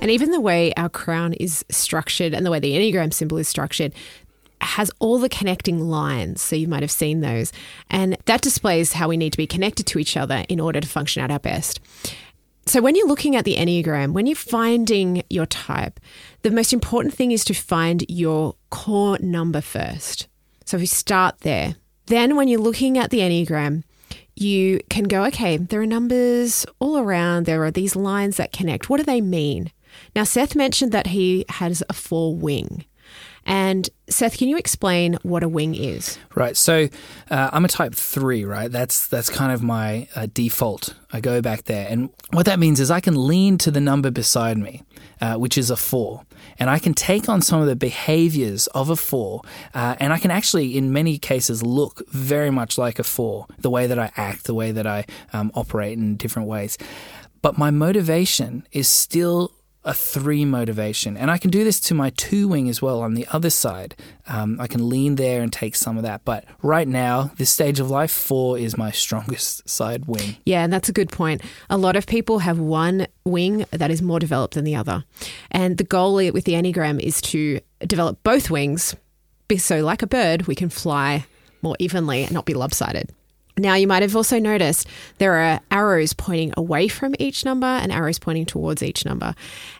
And 0.00 0.10
even 0.10 0.30
the 0.30 0.40
way 0.40 0.72
our 0.76 0.88
crown 0.88 1.34
is 1.34 1.64
structured 1.70 2.32
and 2.32 2.46
the 2.46 2.50
way 2.50 2.58
the 2.58 2.72
Enneagram 2.72 3.12
symbol 3.12 3.36
is 3.36 3.48
structured, 3.48 3.92
has 4.60 4.90
all 4.98 5.18
the 5.18 5.28
connecting 5.28 5.80
lines. 5.80 6.42
So 6.42 6.56
you 6.56 6.68
might 6.68 6.82
have 6.82 6.90
seen 6.90 7.20
those. 7.20 7.52
And 7.88 8.16
that 8.26 8.42
displays 8.42 8.92
how 8.94 9.08
we 9.08 9.16
need 9.16 9.32
to 9.32 9.36
be 9.36 9.46
connected 9.46 9.86
to 9.86 9.98
each 9.98 10.16
other 10.16 10.44
in 10.48 10.60
order 10.60 10.80
to 10.80 10.88
function 10.88 11.22
at 11.22 11.30
our 11.30 11.38
best. 11.38 11.80
So, 12.66 12.80
when 12.80 12.94
you're 12.94 13.08
looking 13.08 13.34
at 13.34 13.44
the 13.44 13.56
Enneagram, 13.56 14.12
when 14.12 14.26
you're 14.26 14.36
finding 14.36 15.24
your 15.28 15.46
type, 15.46 15.98
the 16.42 16.50
most 16.50 16.72
important 16.72 17.14
thing 17.14 17.32
is 17.32 17.44
to 17.46 17.54
find 17.54 18.04
your 18.08 18.54
core 18.68 19.18
number 19.18 19.60
first. 19.60 20.28
So, 20.66 20.76
if 20.76 20.82
we 20.82 20.86
start 20.86 21.40
there, 21.40 21.74
then 22.06 22.36
when 22.36 22.48
you're 22.48 22.60
looking 22.60 22.98
at 22.98 23.10
the 23.10 23.20
Enneagram, 23.20 23.82
you 24.36 24.80
can 24.88 25.04
go, 25.04 25.24
okay, 25.24 25.56
there 25.56 25.80
are 25.80 25.86
numbers 25.86 26.64
all 26.78 26.98
around. 26.98 27.46
There 27.46 27.64
are 27.64 27.70
these 27.70 27.96
lines 27.96 28.36
that 28.36 28.52
connect. 28.52 28.88
What 28.88 28.98
do 28.98 29.04
they 29.04 29.20
mean? 29.20 29.72
Now, 30.14 30.24
Seth 30.24 30.54
mentioned 30.54 30.92
that 30.92 31.08
he 31.08 31.44
has 31.48 31.82
a 31.88 31.92
four 31.92 32.34
wing. 32.34 32.84
And 33.46 33.88
Seth, 34.08 34.38
can 34.38 34.48
you 34.48 34.56
explain 34.56 35.18
what 35.22 35.42
a 35.42 35.48
wing 35.48 35.74
is? 35.74 36.18
Right. 36.34 36.56
So 36.56 36.88
uh, 37.30 37.50
I'm 37.52 37.64
a 37.64 37.68
type 37.68 37.94
three, 37.94 38.44
right? 38.44 38.70
That's 38.70 39.06
that's 39.08 39.30
kind 39.30 39.52
of 39.52 39.62
my 39.62 40.08
uh, 40.14 40.26
default. 40.32 40.94
I 41.12 41.20
go 41.20 41.40
back 41.40 41.64
there, 41.64 41.86
and 41.88 42.10
what 42.32 42.46
that 42.46 42.58
means 42.58 42.80
is 42.80 42.90
I 42.90 43.00
can 43.00 43.26
lean 43.26 43.58
to 43.58 43.70
the 43.70 43.80
number 43.80 44.10
beside 44.10 44.58
me, 44.58 44.82
uh, 45.20 45.36
which 45.36 45.58
is 45.58 45.70
a 45.70 45.76
four, 45.76 46.24
and 46.58 46.70
I 46.70 46.78
can 46.78 46.94
take 46.94 47.28
on 47.28 47.42
some 47.42 47.60
of 47.60 47.66
the 47.66 47.76
behaviors 47.76 48.66
of 48.68 48.90
a 48.90 48.96
four, 48.96 49.42
uh, 49.74 49.96
and 49.98 50.12
I 50.12 50.18
can 50.18 50.30
actually, 50.30 50.76
in 50.76 50.92
many 50.92 51.18
cases, 51.18 51.62
look 51.62 52.02
very 52.10 52.50
much 52.50 52.78
like 52.78 52.98
a 52.98 53.04
four. 53.04 53.46
The 53.58 53.70
way 53.70 53.86
that 53.86 53.98
I 53.98 54.12
act, 54.16 54.44
the 54.44 54.54
way 54.54 54.70
that 54.70 54.86
I 54.86 55.06
um, 55.32 55.50
operate 55.54 55.98
in 55.98 56.16
different 56.16 56.48
ways. 56.48 56.78
But 57.42 57.56
my 57.56 57.70
motivation 57.70 58.66
is 58.70 58.88
still 58.88 59.52
a 59.84 59.94
three 59.94 60.44
motivation. 60.44 61.16
And 61.16 61.30
I 61.30 61.38
can 61.38 61.50
do 61.50 61.64
this 61.64 61.80
to 61.80 61.94
my 61.94 62.10
two 62.10 62.48
wing 62.48 62.68
as 62.68 62.82
well 62.82 63.00
on 63.00 63.14
the 63.14 63.26
other 63.32 63.48
side. 63.48 63.96
Um, 64.26 64.60
I 64.60 64.66
can 64.66 64.88
lean 64.88 65.16
there 65.16 65.40
and 65.40 65.52
take 65.52 65.74
some 65.74 65.96
of 65.96 66.02
that. 66.02 66.24
But 66.24 66.44
right 66.62 66.86
now, 66.86 67.30
this 67.38 67.50
stage 67.50 67.80
of 67.80 67.90
life, 67.90 68.10
four 68.10 68.58
is 68.58 68.76
my 68.76 68.90
strongest 68.90 69.68
side 69.68 70.04
wing. 70.06 70.36
Yeah, 70.44 70.62
and 70.62 70.72
that's 70.72 70.88
a 70.88 70.92
good 70.92 71.10
point. 71.10 71.40
A 71.70 71.78
lot 71.78 71.96
of 71.96 72.06
people 72.06 72.40
have 72.40 72.58
one 72.58 73.06
wing 73.24 73.64
that 73.70 73.90
is 73.90 74.02
more 74.02 74.18
developed 74.18 74.54
than 74.54 74.64
the 74.64 74.76
other. 74.76 75.04
And 75.50 75.78
the 75.78 75.84
goal 75.84 76.16
with 76.16 76.44
the 76.44 76.52
Enneagram 76.52 77.00
is 77.00 77.20
to 77.22 77.60
develop 77.86 78.22
both 78.22 78.50
wings. 78.50 78.94
So, 79.56 79.80
like 79.80 80.02
a 80.02 80.06
bird, 80.06 80.46
we 80.46 80.54
can 80.54 80.68
fly 80.68 81.24
more 81.62 81.74
evenly 81.78 82.22
and 82.22 82.32
not 82.32 82.44
be 82.44 82.54
lopsided. 82.54 83.10
Now, 83.60 83.74
you 83.74 83.86
might 83.86 84.02
have 84.02 84.16
also 84.16 84.38
noticed 84.38 84.86
there 85.18 85.34
are 85.34 85.60
arrows 85.70 86.12
pointing 86.12 86.52
away 86.56 86.88
from 86.88 87.14
each 87.18 87.44
number 87.44 87.66
and 87.66 87.92
arrows 87.92 88.18
pointing 88.18 88.46
towards 88.46 88.82
each 88.82 89.04
number. 89.04 89.34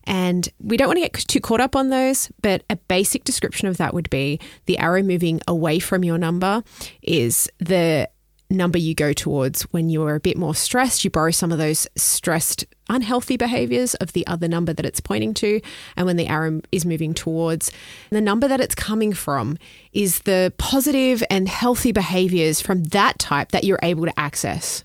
And 0.04 0.48
we 0.62 0.76
don't 0.76 0.88
want 0.88 0.98
to 0.98 1.02
get 1.02 1.14
too 1.14 1.40
caught 1.40 1.60
up 1.60 1.74
on 1.74 1.88
those, 1.88 2.30
but 2.42 2.62
a 2.68 2.76
basic 2.76 3.24
description 3.24 3.68
of 3.68 3.76
that 3.78 3.94
would 3.94 4.10
be 4.10 4.40
the 4.66 4.78
arrow 4.78 5.02
moving 5.02 5.40
away 5.48 5.78
from 5.78 6.04
your 6.04 6.18
number 6.18 6.62
is 7.02 7.48
the 7.58 8.08
number 8.50 8.78
you 8.78 8.94
go 8.94 9.12
towards 9.12 9.62
when 9.72 9.88
you 9.88 10.02
are 10.02 10.16
a 10.16 10.20
bit 10.20 10.36
more 10.36 10.54
stressed. 10.54 11.04
You 11.04 11.10
borrow 11.10 11.30
some 11.30 11.52
of 11.52 11.58
those 11.58 11.86
stressed, 11.96 12.66
unhealthy 12.88 13.36
behaviors 13.36 13.94
of 13.94 14.12
the 14.12 14.26
other 14.26 14.48
number 14.48 14.72
that 14.72 14.84
it's 14.84 15.00
pointing 15.00 15.34
to. 15.34 15.60
And 15.96 16.06
when 16.06 16.16
the 16.16 16.26
arrow 16.26 16.60
is 16.72 16.84
moving 16.84 17.14
towards, 17.14 17.70
the 18.10 18.20
number 18.20 18.48
that 18.48 18.60
it's 18.60 18.74
coming 18.74 19.12
from 19.12 19.56
is 19.92 20.20
the 20.20 20.52
positive 20.58 21.22
and 21.30 21.48
healthy 21.48 21.92
behaviors 21.92 22.60
from 22.60 22.84
that 22.84 23.18
type 23.18 23.52
that 23.52 23.64
you're 23.64 23.78
able 23.82 24.04
to 24.04 24.20
access. 24.20 24.84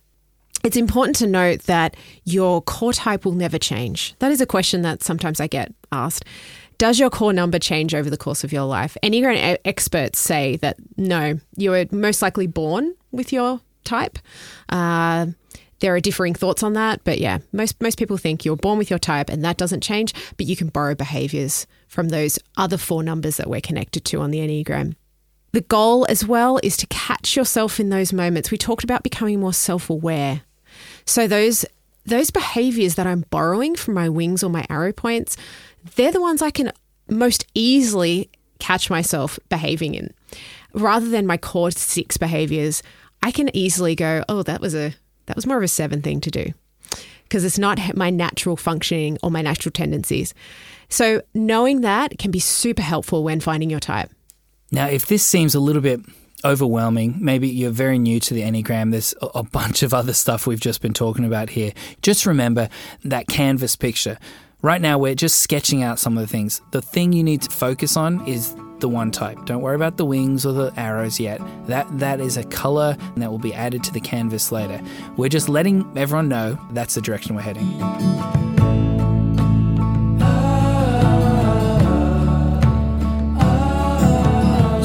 It's 0.64 0.78
important 0.78 1.16
to 1.18 1.28
note 1.28 1.64
that 1.64 1.96
your 2.24 2.62
core 2.62 2.94
type 2.94 3.26
will 3.26 3.34
never 3.34 3.60
change. 3.60 4.16
That 4.20 4.32
is 4.32 4.42
a 4.42 4.48
question 4.48 4.82
that 4.82 5.04
sometimes 5.04 5.40
I 5.40 5.48
get 5.48 5.74
asked. 5.92 6.26
Does 6.78 7.00
your 7.00 7.10
core 7.10 7.34
number 7.34 7.60
change 7.60 7.96
over 7.96 8.10
the 8.10 8.18
course 8.18 8.44
of 8.44 8.52
your 8.52 8.64
life? 8.64 8.98
Enneagram 9.02 9.58
experts 9.64 10.20
say 10.20 10.58
that 10.58 10.78
no, 10.98 11.40
you 11.56 11.74
are 11.74 11.86
most 11.92 12.22
likely 12.22 12.48
born 12.48 12.96
with 13.16 13.34
your 13.34 13.62
type. 13.84 14.20
Uh, 14.70 15.28
there 15.80 15.94
are 15.94 16.00
differing 16.00 16.34
thoughts 16.34 16.64
on 16.64 16.74
that, 16.74 17.02
but 17.04 17.20
yeah, 17.20 17.40
most 17.52 17.82
most 17.82 17.98
people 17.98 18.18
think 18.18 18.46
you're 18.46 18.56
born 18.56 18.78
with 18.78 18.90
your 18.90 19.00
type 19.00 19.30
and 19.30 19.44
that 19.44 19.58
doesn't 19.58 19.82
change, 19.82 20.14
but 20.38 20.46
you 20.46 20.56
can 20.56 20.70
borrow 20.70 20.96
behaviors 20.96 21.68
from 21.88 22.10
those 22.10 22.40
other 22.58 22.78
four 22.78 23.04
numbers 23.04 23.38
that 23.38 23.50
we're 23.50 23.62
connected 23.62 24.06
to 24.06 24.22
on 24.22 24.32
the 24.32 24.40
Enneagram. 24.40 24.96
The 25.52 25.62
goal 25.62 26.06
as 26.10 26.26
well 26.26 26.60
is 26.64 26.76
to 26.78 26.88
catch 26.88 27.36
yourself 27.36 27.80
in 27.80 27.90
those 27.90 28.12
moments. 28.12 28.52
We 28.52 28.58
talked 28.58 28.84
about 28.84 29.04
becoming 29.04 29.40
more 29.40 29.54
self-aware. 29.54 30.42
So 31.06 31.28
those 31.28 31.66
those 32.06 32.30
behaviors 32.30 32.96
that 32.96 33.08
I'm 33.08 33.26
borrowing 33.30 33.76
from 33.76 33.96
my 33.96 34.10
wings 34.10 34.44
or 34.44 34.50
my 34.50 34.66
arrow 34.70 34.94
points, 34.94 35.38
they're 35.96 36.12
the 36.12 36.22
ones 36.22 36.42
I 36.42 36.52
can 36.52 36.72
most 37.10 37.46
easily 37.54 38.30
catch 38.60 38.90
myself 38.90 39.40
behaving 39.50 39.96
in. 39.96 40.14
Rather 40.74 41.08
than 41.08 41.26
my 41.26 41.38
core 41.38 41.72
six 41.72 42.18
behaviors, 42.18 42.84
I 43.26 43.32
can 43.32 43.50
easily 43.58 43.96
go, 43.96 44.24
oh, 44.30 44.44
that 44.44 44.62
was 44.62 44.76
a 44.76 44.94
that 45.26 45.36
was 45.36 45.48
more 45.48 45.58
of 45.58 45.64
a 45.64 45.68
seven 45.68 46.04
thing 46.04 46.22
to 46.22 46.30
do 46.30 46.54
because 47.24 47.44
it's 47.44 47.58
not 47.58 47.80
my 47.96 48.12
natural 48.12 48.56
functioning 48.56 49.18
or 49.24 49.32
my 49.32 49.42
natural 49.42 49.72
tendencies. 49.72 50.36
So 50.90 51.24
knowing 51.34 51.82
that 51.82 52.20
can 52.20 52.30
be 52.30 52.40
super 52.40 52.84
helpful 52.84 53.24
when 53.24 53.40
finding 53.40 53.72
your 53.72 53.80
type. 53.80 54.12
Now, 54.72 54.86
if 54.86 55.08
this 55.08 55.26
seems 55.26 55.56
a 55.56 55.60
little 55.60 55.82
bit 55.82 56.02
overwhelming, 56.44 57.16
maybe 57.20 57.50
you're 57.50 57.72
very 57.72 57.98
new 57.98 58.20
to 58.20 58.36
the 58.36 58.44
Enneagram, 58.44 58.92
there's 58.92 59.16
a 59.34 59.42
bunch 59.42 59.82
of 59.82 59.92
other 59.92 60.14
stuff 60.14 60.46
we've 60.46 60.60
just 60.60 60.84
been 60.84 60.94
talking 60.94 61.26
about 61.26 61.50
here. 61.50 61.74
Just 62.04 62.28
remember 62.28 62.70
that 63.06 63.28
canvas 63.28 63.76
picture. 63.76 64.20
Right 64.62 64.82
now, 64.82 65.00
we're 65.00 65.16
just 65.16 65.40
sketching 65.40 65.82
out 65.82 65.98
some 65.98 66.16
of 66.16 66.22
the 66.22 66.28
things. 66.28 66.62
The 66.74 66.82
thing 66.84 67.12
you 67.12 67.24
need 67.24 67.42
to 67.42 67.50
focus 67.50 67.98
on 67.98 68.24
is 68.28 68.56
the 68.86 68.90
one 68.90 69.10
type. 69.10 69.44
Don't 69.46 69.64
worry 69.64 69.76
about 69.76 69.98
the 69.98 70.06
wings 70.06 70.46
or 70.46 70.52
the 70.52 70.72
arrows 70.78 71.20
yet. 71.20 71.42
That 71.66 71.88
that 71.98 72.20
is 72.20 72.38
a 72.38 72.44
color 72.44 72.96
and 73.00 73.24
that 73.24 73.32
will 73.32 73.40
be 73.40 73.52
added 73.52 73.84
to 73.86 73.92
the 73.92 74.00
canvas 74.00 74.52
later. 74.52 74.80
We're 75.18 75.30
just 75.30 75.50
letting 75.50 75.92
everyone 75.98 76.30
know 76.30 76.60
that's 76.70 76.94
the 76.94 77.02
direction 77.02 77.36
we're 77.36 77.42
heading. 77.42 78.55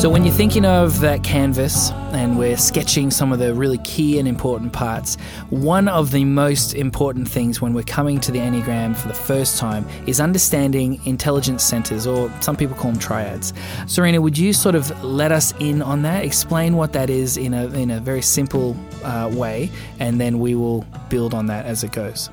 So, 0.00 0.08
when 0.08 0.24
you're 0.24 0.32
thinking 0.32 0.64
of 0.64 1.00
that 1.00 1.22
canvas 1.22 1.90
and 2.14 2.38
we're 2.38 2.56
sketching 2.56 3.10
some 3.10 3.34
of 3.34 3.38
the 3.38 3.52
really 3.52 3.76
key 3.84 4.18
and 4.18 4.26
important 4.26 4.72
parts, 4.72 5.16
one 5.50 5.88
of 5.88 6.10
the 6.10 6.24
most 6.24 6.72
important 6.72 7.28
things 7.28 7.60
when 7.60 7.74
we're 7.74 7.82
coming 7.82 8.18
to 8.20 8.32
the 8.32 8.38
Enneagram 8.38 8.96
for 8.96 9.08
the 9.08 9.14
first 9.14 9.58
time 9.58 9.86
is 10.06 10.18
understanding 10.18 10.98
intelligence 11.04 11.62
centers, 11.62 12.06
or 12.06 12.32
some 12.40 12.56
people 12.56 12.74
call 12.74 12.92
them 12.92 12.98
triads. 12.98 13.52
Sarina, 13.84 14.22
would 14.22 14.38
you 14.38 14.54
sort 14.54 14.74
of 14.74 15.04
let 15.04 15.32
us 15.32 15.52
in 15.60 15.82
on 15.82 16.00
that? 16.00 16.24
Explain 16.24 16.76
what 16.76 16.94
that 16.94 17.10
is 17.10 17.36
in 17.36 17.52
a, 17.52 17.66
in 17.66 17.90
a 17.90 18.00
very 18.00 18.22
simple 18.22 18.74
uh, 19.04 19.30
way, 19.30 19.70
and 19.98 20.18
then 20.18 20.38
we 20.38 20.54
will 20.54 20.86
build 21.10 21.34
on 21.34 21.44
that 21.48 21.66
as 21.66 21.84
it 21.84 21.92
goes. 21.92 22.30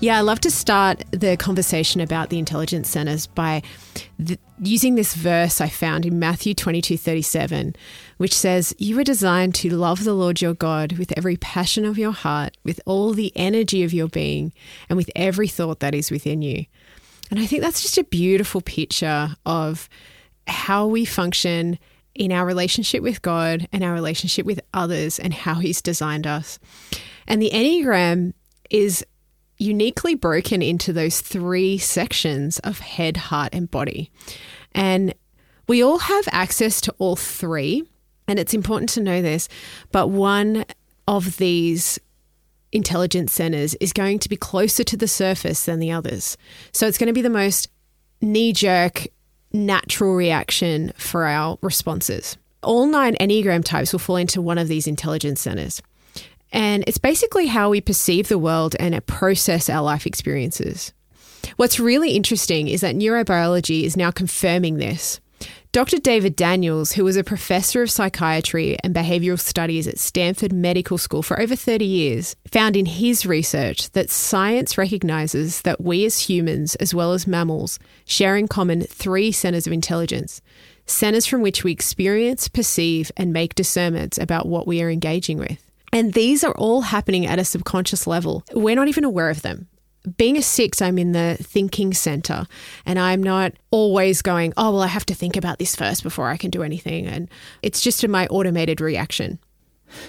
Yeah, 0.00 0.18
I 0.18 0.22
love 0.22 0.40
to 0.40 0.50
start 0.50 1.04
the 1.12 1.36
conversation 1.36 2.00
about 2.00 2.30
the 2.30 2.38
intelligence 2.38 2.88
centers 2.88 3.26
by 3.26 3.62
th- 4.24 4.38
using 4.60 4.94
this 4.94 5.14
verse 5.14 5.60
I 5.60 5.68
found 5.68 6.04
in 6.04 6.18
Matthew 6.18 6.54
22 6.54 6.96
37, 6.96 7.76
which 8.16 8.34
says, 8.34 8.74
You 8.78 8.96
were 8.96 9.04
designed 9.04 9.54
to 9.56 9.70
love 9.70 10.04
the 10.04 10.14
Lord 10.14 10.40
your 10.40 10.54
God 10.54 10.98
with 10.98 11.12
every 11.16 11.36
passion 11.36 11.84
of 11.84 11.98
your 11.98 12.12
heart, 12.12 12.56
with 12.64 12.80
all 12.84 13.12
the 13.12 13.32
energy 13.36 13.82
of 13.84 13.92
your 13.92 14.08
being, 14.08 14.52
and 14.88 14.96
with 14.96 15.10
every 15.14 15.48
thought 15.48 15.80
that 15.80 15.94
is 15.94 16.10
within 16.10 16.42
you. 16.42 16.66
And 17.30 17.40
I 17.40 17.46
think 17.46 17.62
that's 17.62 17.82
just 17.82 17.98
a 17.98 18.04
beautiful 18.04 18.60
picture 18.60 19.36
of 19.46 19.88
how 20.46 20.86
we 20.86 21.04
function 21.04 21.78
in 22.14 22.32
our 22.32 22.44
relationship 22.44 23.02
with 23.02 23.22
God 23.22 23.68
and 23.72 23.82
our 23.82 23.92
relationship 23.92 24.44
with 24.44 24.60
others 24.74 25.18
and 25.18 25.32
how 25.32 25.54
He's 25.54 25.80
designed 25.80 26.26
us. 26.26 26.58
And 27.26 27.40
the 27.40 27.50
Enneagram 27.50 28.34
is 28.70 29.04
uniquely 29.62 30.14
broken 30.14 30.60
into 30.60 30.92
those 30.92 31.20
three 31.20 31.78
sections 31.78 32.58
of 32.60 32.80
head, 32.80 33.16
heart, 33.16 33.50
and 33.52 33.70
body. 33.70 34.10
And 34.72 35.14
we 35.68 35.82
all 35.82 35.98
have 35.98 36.28
access 36.32 36.80
to 36.82 36.94
all 36.98 37.16
three. 37.16 37.84
And 38.28 38.38
it's 38.38 38.54
important 38.54 38.88
to 38.90 39.00
know 39.00 39.22
this. 39.22 39.48
But 39.90 40.08
one 40.08 40.64
of 41.06 41.36
these 41.36 41.98
intelligence 42.72 43.32
centers 43.32 43.74
is 43.76 43.92
going 43.92 44.18
to 44.20 44.28
be 44.28 44.36
closer 44.36 44.82
to 44.84 44.96
the 44.96 45.08
surface 45.08 45.64
than 45.64 45.78
the 45.78 45.92
others. 45.92 46.36
So 46.72 46.86
it's 46.86 46.98
going 46.98 47.08
to 47.08 47.12
be 47.12 47.22
the 47.22 47.30
most 47.30 47.68
knee 48.20 48.52
jerk, 48.52 49.06
natural 49.52 50.14
reaction 50.14 50.92
for 50.96 51.26
our 51.26 51.58
responses. 51.60 52.36
All 52.62 52.86
nine 52.86 53.14
Enneagram 53.20 53.64
types 53.64 53.92
will 53.92 53.98
fall 53.98 54.16
into 54.16 54.40
one 54.40 54.58
of 54.58 54.68
these 54.68 54.86
intelligence 54.86 55.40
centers. 55.40 55.82
And 56.52 56.84
it's 56.86 56.98
basically 56.98 57.46
how 57.46 57.70
we 57.70 57.80
perceive 57.80 58.28
the 58.28 58.38
world 58.38 58.76
and 58.78 59.04
process 59.06 59.70
our 59.70 59.82
life 59.82 60.06
experiences. 60.06 60.92
What's 61.56 61.80
really 61.80 62.12
interesting 62.12 62.68
is 62.68 62.82
that 62.82 62.94
neurobiology 62.94 63.84
is 63.84 63.96
now 63.96 64.10
confirming 64.10 64.76
this. 64.76 65.20
Dr. 65.72 65.98
David 65.98 66.36
Daniels, 66.36 66.92
who 66.92 67.04
was 67.04 67.16
a 67.16 67.24
professor 67.24 67.82
of 67.82 67.90
psychiatry 67.90 68.76
and 68.84 68.94
behavioral 68.94 69.40
studies 69.40 69.88
at 69.88 69.98
Stanford 69.98 70.52
Medical 70.52 70.98
School 70.98 71.22
for 71.22 71.40
over 71.40 71.56
30 71.56 71.86
years, 71.86 72.36
found 72.46 72.76
in 72.76 72.84
his 72.84 73.24
research 73.24 73.90
that 73.92 74.10
science 74.10 74.76
recognizes 74.76 75.62
that 75.62 75.80
we 75.80 76.04
as 76.04 76.28
humans, 76.28 76.74
as 76.74 76.94
well 76.94 77.14
as 77.14 77.26
mammals, 77.26 77.78
share 78.04 78.36
in 78.36 78.48
common 78.48 78.82
three 78.82 79.32
centers 79.32 79.66
of 79.66 79.72
intelligence, 79.72 80.42
centers 80.84 81.24
from 81.24 81.40
which 81.40 81.64
we 81.64 81.72
experience, 81.72 82.48
perceive, 82.48 83.10
and 83.16 83.32
make 83.32 83.54
discernments 83.54 84.18
about 84.18 84.46
what 84.46 84.66
we 84.66 84.82
are 84.82 84.90
engaging 84.90 85.38
with. 85.38 85.71
And 85.92 86.14
these 86.14 86.42
are 86.42 86.54
all 86.54 86.80
happening 86.80 87.26
at 87.26 87.38
a 87.38 87.44
subconscious 87.44 88.06
level. 88.06 88.44
We're 88.52 88.76
not 88.76 88.88
even 88.88 89.04
aware 89.04 89.30
of 89.30 89.42
them 89.42 89.68
being 90.16 90.36
a 90.36 90.42
six, 90.42 90.82
I'm 90.82 90.98
in 90.98 91.12
the 91.12 91.36
thinking 91.40 91.92
center 91.92 92.46
and 92.84 92.98
I'm 92.98 93.22
not 93.22 93.52
always 93.70 94.22
going, 94.22 94.52
oh, 94.56 94.72
well, 94.72 94.82
I 94.82 94.88
have 94.88 95.06
to 95.06 95.14
think 95.14 95.36
about 95.36 95.58
this 95.58 95.76
first 95.76 96.02
before 96.02 96.28
I 96.28 96.36
can 96.36 96.50
do 96.50 96.62
anything. 96.62 97.06
And 97.06 97.30
it's 97.62 97.80
just 97.80 98.02
in 98.02 98.10
my 98.10 98.26
automated 98.26 98.80
reaction. 98.80 99.38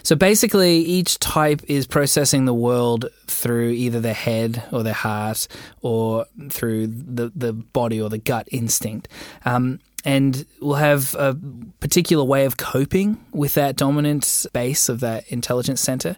So 0.01 0.15
basically, 0.15 0.77
each 0.77 1.19
type 1.19 1.61
is 1.67 1.85
processing 1.85 2.45
the 2.45 2.53
world 2.53 3.09
through 3.27 3.69
either 3.71 3.99
their 3.99 4.13
head 4.13 4.63
or 4.71 4.81
their 4.81 4.93
heart 4.93 5.47
or 5.81 6.25
through 6.49 6.87
the, 6.87 7.33
the 7.35 7.51
body 7.51 8.01
or 8.01 8.09
the 8.09 8.17
gut 8.17 8.47
instinct. 8.49 9.09
Um, 9.43 9.81
and 10.05 10.45
will 10.59 10.75
have 10.75 11.15
a 11.15 11.37
particular 11.79 12.23
way 12.23 12.45
of 12.45 12.57
coping 12.57 13.23
with 13.31 13.53
that 13.53 13.75
dominant 13.75 14.45
base 14.53 14.89
of 14.89 14.99
that 14.99 15.27
intelligence 15.29 15.81
center. 15.81 16.15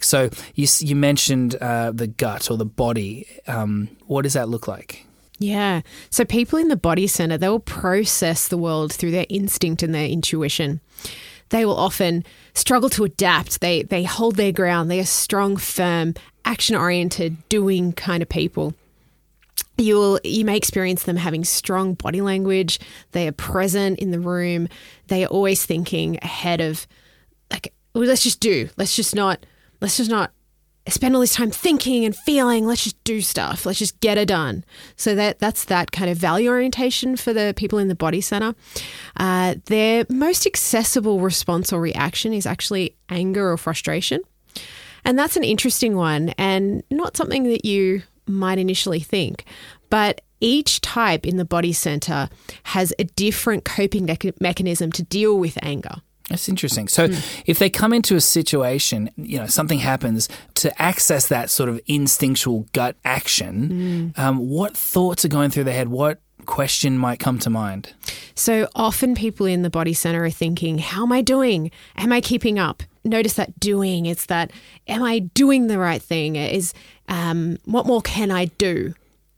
So 0.00 0.30
you 0.54 0.66
you 0.80 0.96
mentioned 0.96 1.56
uh, 1.56 1.92
the 1.92 2.06
gut 2.06 2.50
or 2.50 2.56
the 2.56 2.64
body. 2.64 3.26
Um, 3.46 3.88
what 4.06 4.22
does 4.22 4.34
that 4.34 4.48
look 4.48 4.68
like? 4.68 5.04
Yeah. 5.38 5.82
So 6.10 6.24
people 6.24 6.58
in 6.58 6.68
the 6.68 6.76
body 6.76 7.06
center, 7.06 7.36
they 7.36 7.48
will 7.48 7.60
process 7.60 8.48
the 8.48 8.56
world 8.56 8.92
through 8.92 9.10
their 9.10 9.26
instinct 9.28 9.82
and 9.82 9.94
their 9.94 10.06
intuition. 10.06 10.80
They 11.50 11.64
will 11.64 11.76
often 11.76 12.24
struggle 12.54 12.90
to 12.90 13.04
adapt. 13.04 13.60
They 13.60 13.82
they 13.82 14.04
hold 14.04 14.36
their 14.36 14.52
ground. 14.52 14.90
They 14.90 15.00
are 15.00 15.04
strong, 15.04 15.56
firm, 15.56 16.14
action 16.44 16.76
oriented, 16.76 17.48
doing 17.48 17.92
kind 17.92 18.22
of 18.22 18.28
people 18.28 18.74
you'll 19.78 20.20
you 20.24 20.44
may 20.44 20.56
experience 20.56 21.04
them 21.04 21.16
having 21.16 21.44
strong 21.44 21.94
body 21.94 22.20
language. 22.20 22.78
They 23.12 23.28
are 23.28 23.32
present 23.32 23.98
in 23.98 24.10
the 24.10 24.20
room. 24.20 24.68
They 25.08 25.24
are 25.24 25.28
always 25.28 25.64
thinking 25.64 26.18
ahead 26.22 26.60
of 26.60 26.86
like 27.50 27.72
well, 27.94 28.04
let's 28.04 28.22
just 28.22 28.40
do 28.40 28.68
let's 28.76 28.96
just 28.96 29.14
not 29.14 29.44
let's 29.80 29.96
just 29.96 30.10
not 30.10 30.32
spend 30.88 31.14
all 31.14 31.20
this 31.20 31.34
time 31.34 31.50
thinking 31.50 32.04
and 32.04 32.14
feeling. 32.14 32.66
Let's 32.66 32.84
just 32.84 33.02
do 33.04 33.20
stuff. 33.20 33.66
Let's 33.66 33.78
just 33.78 33.98
get 34.00 34.18
it 34.18 34.28
done. 34.28 34.64
So 34.96 35.14
that 35.14 35.38
that's 35.38 35.64
that 35.66 35.92
kind 35.92 36.10
of 36.10 36.16
value 36.16 36.48
orientation 36.48 37.16
for 37.16 37.32
the 37.32 37.54
people 37.56 37.78
in 37.78 37.88
the 37.88 37.94
body 37.94 38.20
center. 38.20 38.54
Uh, 39.16 39.56
their 39.66 40.06
most 40.08 40.46
accessible 40.46 41.20
response 41.20 41.72
or 41.72 41.80
reaction 41.80 42.32
is 42.32 42.46
actually 42.46 42.96
anger 43.08 43.50
or 43.50 43.56
frustration. 43.56 44.20
And 45.04 45.18
that's 45.18 45.36
an 45.36 45.44
interesting 45.44 45.96
one 45.96 46.30
and 46.30 46.82
not 46.90 47.16
something 47.16 47.44
that 47.44 47.64
you 47.64 48.02
might 48.26 48.58
initially 48.58 49.00
think. 49.00 49.44
But 49.90 50.20
each 50.40 50.80
type 50.80 51.26
in 51.26 51.36
the 51.36 51.44
body 51.44 51.72
center 51.72 52.28
has 52.64 52.92
a 52.98 53.04
different 53.04 53.64
coping 53.64 54.04
me- 54.04 54.32
mechanism 54.40 54.92
to 54.92 55.02
deal 55.02 55.38
with 55.38 55.58
anger. 55.62 56.02
That's 56.28 56.48
interesting. 56.48 56.88
So, 56.88 57.06
mm. 57.06 57.42
if 57.46 57.60
they 57.60 57.70
come 57.70 57.92
into 57.92 58.16
a 58.16 58.20
situation, 58.20 59.10
you 59.16 59.38
know, 59.38 59.46
something 59.46 59.78
happens 59.78 60.28
to 60.54 60.82
access 60.82 61.28
that 61.28 61.50
sort 61.50 61.68
of 61.68 61.80
instinctual 61.86 62.66
gut 62.72 62.96
action, 63.04 64.12
mm. 64.16 64.18
um, 64.18 64.38
what 64.38 64.76
thoughts 64.76 65.24
are 65.24 65.28
going 65.28 65.50
through 65.50 65.64
their 65.64 65.74
head? 65.74 65.88
What 65.88 66.20
question 66.46 66.98
might 66.98 67.20
come 67.20 67.38
to 67.40 67.50
mind? 67.50 67.92
So, 68.34 68.68
often 68.74 69.14
people 69.14 69.46
in 69.46 69.62
the 69.62 69.70
body 69.70 69.94
center 69.94 70.24
are 70.24 70.30
thinking, 70.30 70.78
How 70.78 71.02
am 71.02 71.12
I 71.12 71.22
doing? 71.22 71.70
Am 71.96 72.12
I 72.12 72.20
keeping 72.20 72.58
up? 72.58 72.82
Notice 73.04 73.34
that 73.34 73.58
doing, 73.60 74.06
it's 74.06 74.26
that, 74.26 74.50
Am 74.88 75.02
I 75.02 75.20
doing 75.20 75.66
the 75.66 75.78
right 75.78 76.02
thing? 76.02 76.36
Is 76.36 76.72
um, 77.08 77.58
what 77.64 77.86
more 77.86 78.02
can 78.02 78.30
I 78.30 78.46
do? 78.46 78.94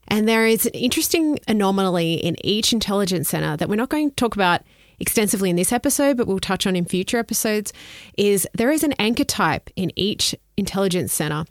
And 0.09 0.29
there 0.29 0.47
is 0.47 0.65
an 0.65 0.73
interesting 0.73 1.39
anomaly 1.49 2.15
in 2.15 2.35
each 2.45 2.73
intelligence 2.73 3.29
center 3.29 3.57
that 3.57 3.69
we're 3.69 3.77
not 3.77 3.91
going 3.91 4.09
to 4.11 4.17
talk 4.17 4.35
about 4.35 4.63
extensively 4.99 5.51
in 5.51 5.57
this 5.57 5.71
episode, 5.71 6.17
but 6.17 6.27
we'll 6.27 6.41
touch 6.41 6.67
on 6.67 6.75
in 6.75 6.85
future 6.85 7.19
episodes. 7.19 7.73
Is 8.17 8.49
there 8.55 8.71
is 8.71 8.83
an 8.83 8.95
anchor 8.99 9.25
type 9.25 9.71
in 9.77 9.93
each 9.97 10.35
intelligence 10.57 11.13
center 11.13 11.45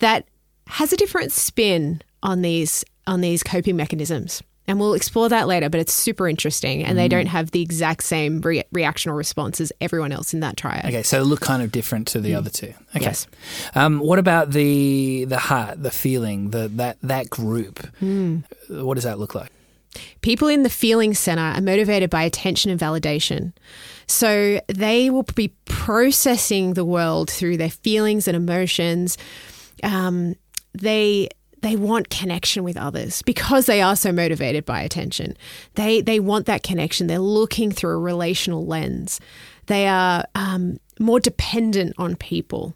that 0.00 0.26
has 0.66 0.92
a 0.92 0.96
different 0.96 1.32
spin 1.32 2.02
on 2.22 2.42
these 2.42 2.84
on 3.06 3.20
these 3.20 3.42
coping 3.42 3.76
mechanisms. 3.76 4.42
And 4.66 4.80
we'll 4.80 4.94
explore 4.94 5.28
that 5.28 5.46
later, 5.46 5.68
but 5.68 5.78
it's 5.78 5.92
super 5.92 6.26
interesting. 6.26 6.82
And 6.84 6.94
mm. 6.94 6.96
they 6.96 7.08
don't 7.08 7.26
have 7.26 7.50
the 7.50 7.60
exact 7.60 8.02
same 8.02 8.40
re- 8.40 8.64
reaction 8.72 9.10
or 9.10 9.14
response 9.14 9.60
as 9.60 9.72
everyone 9.80 10.10
else 10.10 10.32
in 10.32 10.40
that 10.40 10.56
triad. 10.56 10.86
Okay, 10.86 11.02
so 11.02 11.22
look 11.22 11.40
kind 11.40 11.62
of 11.62 11.70
different 11.70 12.06
to 12.08 12.20
the 12.20 12.32
mm. 12.32 12.36
other 12.38 12.50
two. 12.50 12.72
Okay. 12.96 13.04
Yes. 13.04 13.26
Um, 13.74 13.98
what 13.98 14.18
about 14.18 14.52
the 14.52 15.24
the 15.26 15.38
heart, 15.38 15.82
the 15.82 15.90
feeling, 15.90 16.50
the 16.50 16.68
that 16.68 16.96
that 17.02 17.28
group? 17.28 17.80
Mm. 18.00 18.44
What 18.70 18.94
does 18.94 19.04
that 19.04 19.18
look 19.18 19.34
like? 19.34 19.50
People 20.22 20.48
in 20.48 20.62
the 20.62 20.70
feeling 20.70 21.14
center 21.14 21.42
are 21.42 21.60
motivated 21.60 22.10
by 22.10 22.22
attention 22.22 22.70
and 22.70 22.80
validation. 22.80 23.52
So 24.06 24.60
they 24.68 25.10
will 25.10 25.22
be 25.22 25.54
processing 25.66 26.74
the 26.74 26.84
world 26.84 27.30
through 27.30 27.58
their 27.58 27.70
feelings 27.70 28.26
and 28.26 28.36
emotions. 28.36 29.16
Um, 29.82 30.34
they 30.72 31.28
they 31.64 31.76
want 31.76 32.10
connection 32.10 32.62
with 32.62 32.76
others 32.76 33.22
because 33.22 33.64
they 33.64 33.80
are 33.80 33.96
so 33.96 34.12
motivated 34.12 34.66
by 34.66 34.82
attention. 34.82 35.34
They 35.76 36.02
they 36.02 36.20
want 36.20 36.44
that 36.44 36.62
connection. 36.62 37.06
They're 37.06 37.18
looking 37.18 37.72
through 37.72 37.92
a 37.92 37.98
relational 37.98 38.66
lens. 38.66 39.18
They 39.66 39.88
are 39.88 40.26
um, 40.34 40.78
more 41.00 41.20
dependent 41.20 41.94
on 41.96 42.16
people. 42.16 42.74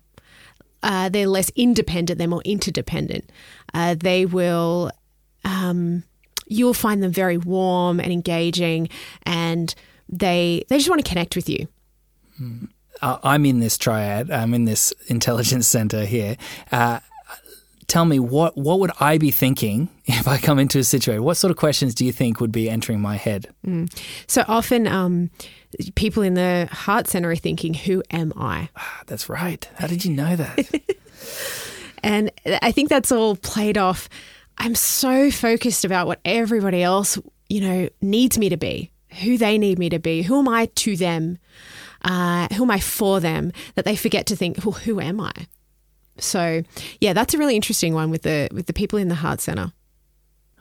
Uh, 0.82 1.10
they're 1.10 1.26
less 1.26 1.50
independent. 1.54 2.18
They're 2.18 2.28
more 2.28 2.42
interdependent. 2.46 3.30
Uh, 3.74 3.94
they 3.94 4.24
will. 4.24 4.90
Um, 5.44 6.04
you'll 6.46 6.72
find 6.72 7.02
them 7.02 7.12
very 7.12 7.36
warm 7.36 8.00
and 8.00 8.10
engaging, 8.10 8.88
and 9.24 9.74
they 10.08 10.64
they 10.68 10.78
just 10.78 10.88
want 10.88 11.04
to 11.04 11.08
connect 11.08 11.36
with 11.36 11.50
you. 11.50 11.68
Hmm. 12.38 12.64
I'm 13.00 13.44
in 13.44 13.60
this 13.60 13.78
triad. 13.78 14.30
I'm 14.30 14.54
in 14.54 14.64
this 14.64 14.92
intelligence 15.06 15.68
center 15.68 16.04
here. 16.04 16.36
Uh, 16.72 17.00
tell 17.88 18.04
me 18.04 18.20
what 18.20 18.56
what 18.56 18.78
would 18.78 18.92
I 19.00 19.18
be 19.18 19.30
thinking 19.30 19.88
if 20.04 20.28
I 20.28 20.38
come 20.38 20.58
into 20.58 20.78
a 20.78 20.84
situation? 20.84 21.24
What 21.24 21.36
sort 21.36 21.50
of 21.50 21.56
questions 21.56 21.94
do 21.94 22.04
you 22.04 22.12
think 22.12 22.40
would 22.40 22.52
be 22.52 22.70
entering 22.70 23.00
my 23.00 23.16
head? 23.16 23.48
Mm. 23.66 23.92
So 24.26 24.44
often, 24.46 24.86
um, 24.86 25.30
people 25.96 26.22
in 26.22 26.34
the 26.34 26.68
heart 26.70 27.08
center 27.08 27.30
are 27.30 27.36
thinking, 27.36 27.74
"Who 27.74 28.02
am 28.10 28.32
I?" 28.36 28.68
Ah, 28.76 29.02
that's 29.06 29.28
right. 29.28 29.68
How 29.76 29.88
did 29.88 30.04
you 30.04 30.12
know 30.14 30.36
that? 30.36 30.70
and 32.02 32.30
I 32.62 32.70
think 32.70 32.88
that's 32.88 33.10
all 33.10 33.36
played 33.36 33.76
off. 33.76 34.08
I'm 34.58 34.74
so 34.74 35.30
focused 35.30 35.84
about 35.84 36.06
what 36.06 36.20
everybody 36.24 36.82
else, 36.82 37.18
you 37.48 37.60
know, 37.60 37.88
needs 38.00 38.38
me 38.38 38.48
to 38.48 38.56
be, 38.56 38.90
who 39.22 39.38
they 39.38 39.56
need 39.56 39.78
me 39.78 39.88
to 39.88 40.00
be, 40.00 40.22
who 40.22 40.38
am 40.40 40.48
I 40.48 40.66
to 40.66 40.96
them, 40.96 41.38
uh, 42.02 42.48
who 42.54 42.64
am 42.64 42.70
I 42.70 42.80
for 42.80 43.20
them, 43.20 43.52
that 43.76 43.84
they 43.84 43.94
forget 43.94 44.26
to 44.26 44.36
think, 44.36 44.64
well, 44.64 44.72
who 44.72 45.00
am 45.00 45.20
I? 45.20 45.32
So 46.20 46.62
yeah, 47.00 47.12
that's 47.12 47.34
a 47.34 47.38
really 47.38 47.56
interesting 47.56 47.94
one 47.94 48.10
with 48.10 48.22
the 48.22 48.48
with 48.52 48.66
the 48.66 48.72
people 48.72 48.98
in 48.98 49.08
the 49.08 49.14
heart 49.14 49.40
center. 49.40 49.72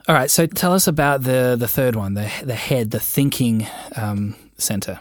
All 0.08 0.16
right, 0.16 0.32
so 0.32 0.46
tell 0.46 0.74
us 0.74 0.88
about 0.88 1.24
the 1.24 1.58
the 1.60 1.68
third 1.68 1.96
one, 1.96 2.14
the 2.14 2.32
the 2.44 2.56
head, 2.56 2.92
the 2.92 3.00
thinking 3.00 3.68
um, 3.96 4.36
center. 4.58 5.00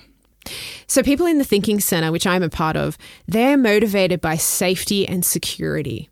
So 0.87 1.03
people 1.03 1.27
in 1.27 1.39
the 1.39 1.45
thinking 1.45 1.81
center, 1.81 2.13
which 2.13 2.27
I'm 2.27 2.43
a 2.43 2.49
part 2.49 2.77
of, 2.77 2.97
they're 3.27 3.57
motivated 3.57 4.21
by 4.21 4.37
safety 4.37 5.07
and 5.07 5.25
security, 5.25 6.09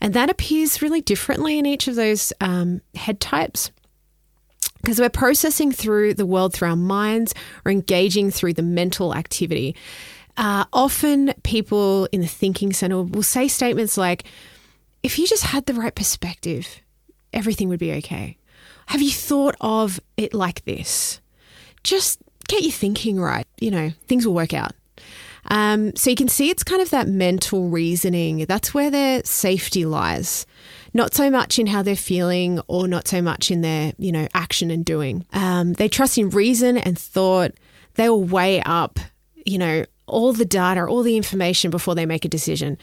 and 0.00 0.12
that 0.14 0.30
appears 0.30 0.82
really 0.82 1.00
differently 1.00 1.58
in 1.58 1.66
each 1.66 1.88
of 1.88 1.94
those 1.94 2.32
um, 2.40 2.80
head 2.94 3.20
types. 3.20 3.70
Because 4.82 5.00
we're 5.00 5.08
processing 5.08 5.72
through 5.72 6.12
the 6.12 6.26
world 6.26 6.52
through 6.52 6.68
our 6.68 6.76
minds 6.76 7.34
or 7.64 7.72
engaging 7.72 8.30
through 8.30 8.52
the 8.52 8.62
mental 8.62 9.14
activity. 9.14 9.74
Uh, 10.36 10.64
often 10.72 11.32
people 11.42 12.08
in 12.12 12.20
the 12.20 12.26
thinking 12.26 12.72
center 12.72 13.02
will 13.02 13.22
say 13.22 13.48
statements 13.48 13.96
like, 13.96 14.24
if 15.02 15.18
you 15.18 15.26
just 15.26 15.44
had 15.44 15.66
the 15.66 15.74
right 15.74 15.94
perspective, 15.94 16.80
everything 17.32 17.68
would 17.68 17.78
be 17.78 17.92
okay. 17.92 18.36
Have 18.86 19.02
you 19.02 19.10
thought 19.10 19.54
of 19.60 20.00
it 20.16 20.34
like 20.34 20.64
this? 20.64 21.20
Just 21.82 22.20
get 22.48 22.62
your 22.62 22.72
thinking 22.72 23.20
right. 23.20 23.46
You 23.60 23.70
know, 23.70 23.90
things 24.06 24.26
will 24.26 24.34
work 24.34 24.54
out. 24.54 24.72
Um, 25.46 25.94
so 25.94 26.10
you 26.10 26.16
can 26.16 26.28
see 26.28 26.50
it's 26.50 26.64
kind 26.64 26.80
of 26.80 26.90
that 26.90 27.06
mental 27.06 27.68
reasoning. 27.68 28.46
That's 28.46 28.72
where 28.72 28.90
their 28.90 29.22
safety 29.24 29.84
lies. 29.84 30.46
Not 30.94 31.12
so 31.12 31.30
much 31.30 31.58
in 31.58 31.66
how 31.66 31.82
they're 31.82 31.96
feeling 31.96 32.60
or 32.66 32.88
not 32.88 33.06
so 33.08 33.20
much 33.20 33.50
in 33.50 33.60
their, 33.60 33.92
you 33.98 34.12
know, 34.12 34.26
action 34.32 34.70
and 34.70 34.84
doing. 34.84 35.26
Um, 35.32 35.74
they 35.74 35.88
trust 35.88 36.16
in 36.16 36.30
reason 36.30 36.78
and 36.78 36.98
thought. 36.98 37.52
They 37.96 38.08
will 38.08 38.24
weigh 38.24 38.62
up, 38.62 38.98
you 39.44 39.58
know, 39.58 39.84
all 40.06 40.32
the 40.32 40.44
data, 40.44 40.84
all 40.84 41.02
the 41.02 41.16
information 41.16 41.70
before 41.70 41.94
they 41.94 42.06
make 42.06 42.24
a 42.24 42.28
decision. 42.28 42.78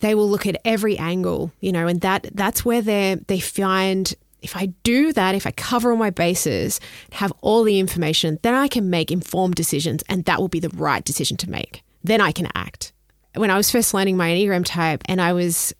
They 0.00 0.14
will 0.14 0.28
look 0.28 0.46
at 0.46 0.60
every 0.64 0.98
angle, 0.98 1.52
you 1.60 1.72
know, 1.72 1.86
and 1.86 2.00
that 2.00 2.28
that's 2.34 2.64
where 2.64 2.82
they 2.82 3.18
they 3.26 3.40
find 3.40 4.14
if 4.42 4.56
I 4.56 4.66
do 4.82 5.12
that, 5.14 5.34
if 5.34 5.46
I 5.46 5.52
cover 5.52 5.90
all 5.90 5.96
my 5.96 6.10
bases, 6.10 6.78
have 7.12 7.32
all 7.40 7.64
the 7.64 7.78
information, 7.78 8.38
then 8.42 8.54
I 8.54 8.68
can 8.68 8.90
make 8.90 9.10
informed 9.10 9.54
decisions 9.54 10.04
and 10.08 10.24
that 10.26 10.38
will 10.38 10.48
be 10.48 10.60
the 10.60 10.68
right 10.70 11.02
decision 11.02 11.38
to 11.38 11.50
make. 11.50 11.82
Then 12.02 12.20
I 12.20 12.30
can 12.30 12.48
act. 12.54 12.92
When 13.34 13.50
I 13.50 13.56
was 13.56 13.70
first 13.70 13.94
learning 13.94 14.18
my 14.18 14.28
Enneagram 14.30 14.64
type 14.66 15.02
and 15.06 15.20
I 15.20 15.32
was 15.32 15.72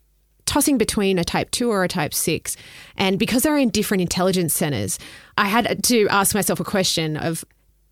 tossing 0.45 0.77
between 0.77 1.19
a 1.19 1.23
type 1.23 1.51
2 1.51 1.69
or 1.69 1.83
a 1.83 1.87
type 1.87 2.13
6, 2.13 2.57
and 2.97 3.19
because 3.19 3.43
they're 3.43 3.57
in 3.57 3.69
different 3.69 4.01
intelligence 4.01 4.53
centers, 4.53 4.97
I 5.37 5.45
had 5.47 5.83
to 5.83 6.07
ask 6.09 6.33
myself 6.33 6.59
a 6.59 6.65
question 6.65 7.17
of 7.17 7.45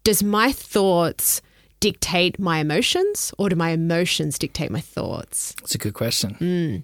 does 0.03 0.23
my 0.23 0.51
thoughts 0.51 1.41
dictate 1.83 2.39
my 2.39 2.59
emotions 2.59 3.33
or 3.37 3.49
do 3.49 3.57
my 3.57 3.71
emotions 3.71 4.39
dictate 4.39 4.71
my 4.71 4.79
thoughts? 4.79 5.53
That's 5.59 5.75
a 5.75 5.77
good 5.77 5.93
question. 5.93 6.37
Mm. 6.39 6.83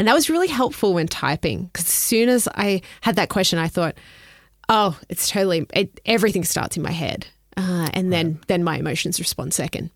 And 0.00 0.08
that 0.08 0.14
was 0.14 0.28
really 0.28 0.48
helpful 0.48 0.94
when 0.94 1.06
typing 1.06 1.66
because 1.66 1.84
as 1.84 1.92
soon 1.92 2.28
as 2.28 2.48
I 2.56 2.82
had 3.02 3.14
that 3.14 3.28
question, 3.28 3.60
I 3.60 3.68
thought, 3.68 3.94
oh, 4.68 4.98
it's 5.08 5.30
totally, 5.30 5.64
it, 5.72 6.00
everything 6.06 6.42
starts 6.42 6.76
in 6.76 6.82
my 6.82 6.90
head. 6.90 7.28
Uh, 7.56 7.88
and 7.94 8.12
then, 8.12 8.32
right. 8.32 8.48
then 8.48 8.64
my 8.64 8.78
emotions 8.78 9.20
respond 9.20 9.54
second. 9.54 9.90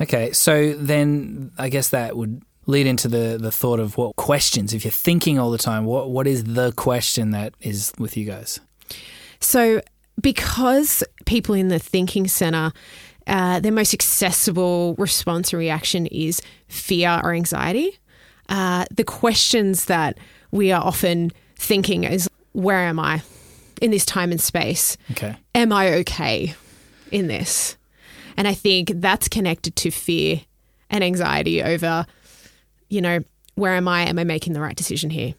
Okay. 0.00 0.32
So 0.32 0.72
then 0.72 1.50
I 1.58 1.68
guess 1.68 1.90
that 1.90 2.16
would 2.16 2.40
lead 2.64 2.86
into 2.86 3.08
the, 3.08 3.36
the 3.38 3.52
thought 3.52 3.80
of 3.80 3.98
what 3.98 4.16
questions, 4.16 4.72
if 4.72 4.82
you're 4.82 4.90
thinking 4.90 5.38
all 5.38 5.50
the 5.50 5.58
time, 5.58 5.84
what, 5.84 6.08
what 6.08 6.26
is 6.26 6.44
the 6.44 6.72
question 6.72 7.32
that 7.32 7.52
is 7.60 7.92
with 7.98 8.16
you 8.16 8.24
guys? 8.24 8.60
So 9.40 9.82
because 10.22 11.04
people 11.26 11.54
in 11.54 11.68
the 11.68 11.78
thinking 11.78 12.26
center, 12.26 12.72
uh, 13.28 13.60
their 13.60 13.72
most 13.72 13.94
accessible 13.94 14.94
response 14.98 15.54
or 15.54 15.58
reaction 15.58 16.06
is 16.06 16.40
fear 16.68 17.20
or 17.22 17.32
anxiety. 17.32 17.98
Uh, 18.48 18.86
the 18.90 19.04
questions 19.04 19.84
that 19.84 20.18
we 20.50 20.72
are 20.72 20.82
often 20.82 21.30
thinking 21.56 22.04
is, 22.04 22.28
where 22.52 22.78
am 22.78 22.98
I 22.98 23.22
in 23.82 23.90
this 23.90 24.06
time 24.06 24.30
and 24.30 24.40
space? 24.40 24.96
Okay. 25.12 25.36
Am 25.54 25.72
I 25.72 25.92
okay 25.94 26.54
in 27.12 27.26
this? 27.26 27.76
And 28.36 28.48
I 28.48 28.54
think 28.54 28.92
that's 28.94 29.28
connected 29.28 29.76
to 29.76 29.90
fear 29.90 30.40
and 30.90 31.04
anxiety 31.04 31.62
over, 31.62 32.06
you 32.88 33.00
know, 33.00 33.20
where 33.56 33.74
am 33.74 33.88
I? 33.88 34.02
Am 34.02 34.18
I 34.18 34.24
making 34.24 34.52
the 34.52 34.60
right 34.60 34.76
decision 34.76 35.10
here? 35.10 35.34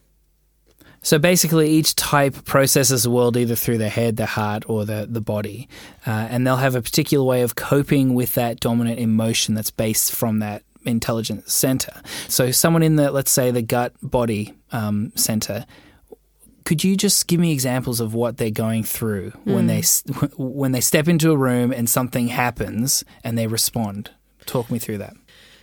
So 1.01 1.17
basically, 1.17 1.69
each 1.69 1.95
type 1.95 2.45
processes 2.45 3.03
the 3.03 3.09
world 3.09 3.37
either 3.37 3.55
through 3.55 3.77
the 3.77 3.89
head, 3.89 4.17
the 4.17 4.25
heart, 4.25 4.63
or 4.67 4.85
the, 4.85 5.07
the 5.09 5.21
body. 5.21 5.69
Uh, 6.05 6.27
and 6.29 6.45
they'll 6.45 6.57
have 6.57 6.75
a 6.75 6.81
particular 6.81 7.23
way 7.23 7.41
of 7.41 7.55
coping 7.55 8.13
with 8.13 8.33
that 8.33 8.59
dominant 8.59 8.99
emotion 8.99 9.55
that's 9.55 9.71
based 9.71 10.13
from 10.13 10.39
that 10.39 10.63
intelligence 10.85 11.53
center. 11.53 12.01
So, 12.27 12.51
someone 12.51 12.83
in 12.83 12.95
the, 12.97 13.11
let's 13.11 13.31
say, 13.31 13.51
the 13.51 13.61
gut 13.61 13.93
body 14.01 14.53
um, 14.71 15.11
center, 15.15 15.65
could 16.65 16.83
you 16.83 16.95
just 16.95 17.27
give 17.27 17.39
me 17.39 17.51
examples 17.51 17.99
of 17.99 18.13
what 18.13 18.37
they're 18.37 18.51
going 18.51 18.83
through 18.83 19.31
mm. 19.31 19.55
when 19.55 19.67
they 19.67 19.81
hmm. 19.81 20.25
when 20.37 20.71
they 20.71 20.81
step 20.81 21.07
into 21.07 21.31
a 21.31 21.37
room 21.37 21.71
and 21.71 21.89
something 21.89 22.27
happens 22.27 23.03
and 23.23 23.37
they 23.37 23.47
respond? 23.47 24.11
Talk 24.45 24.69
me 24.69 24.79
through 24.79 24.99
that. 24.99 25.13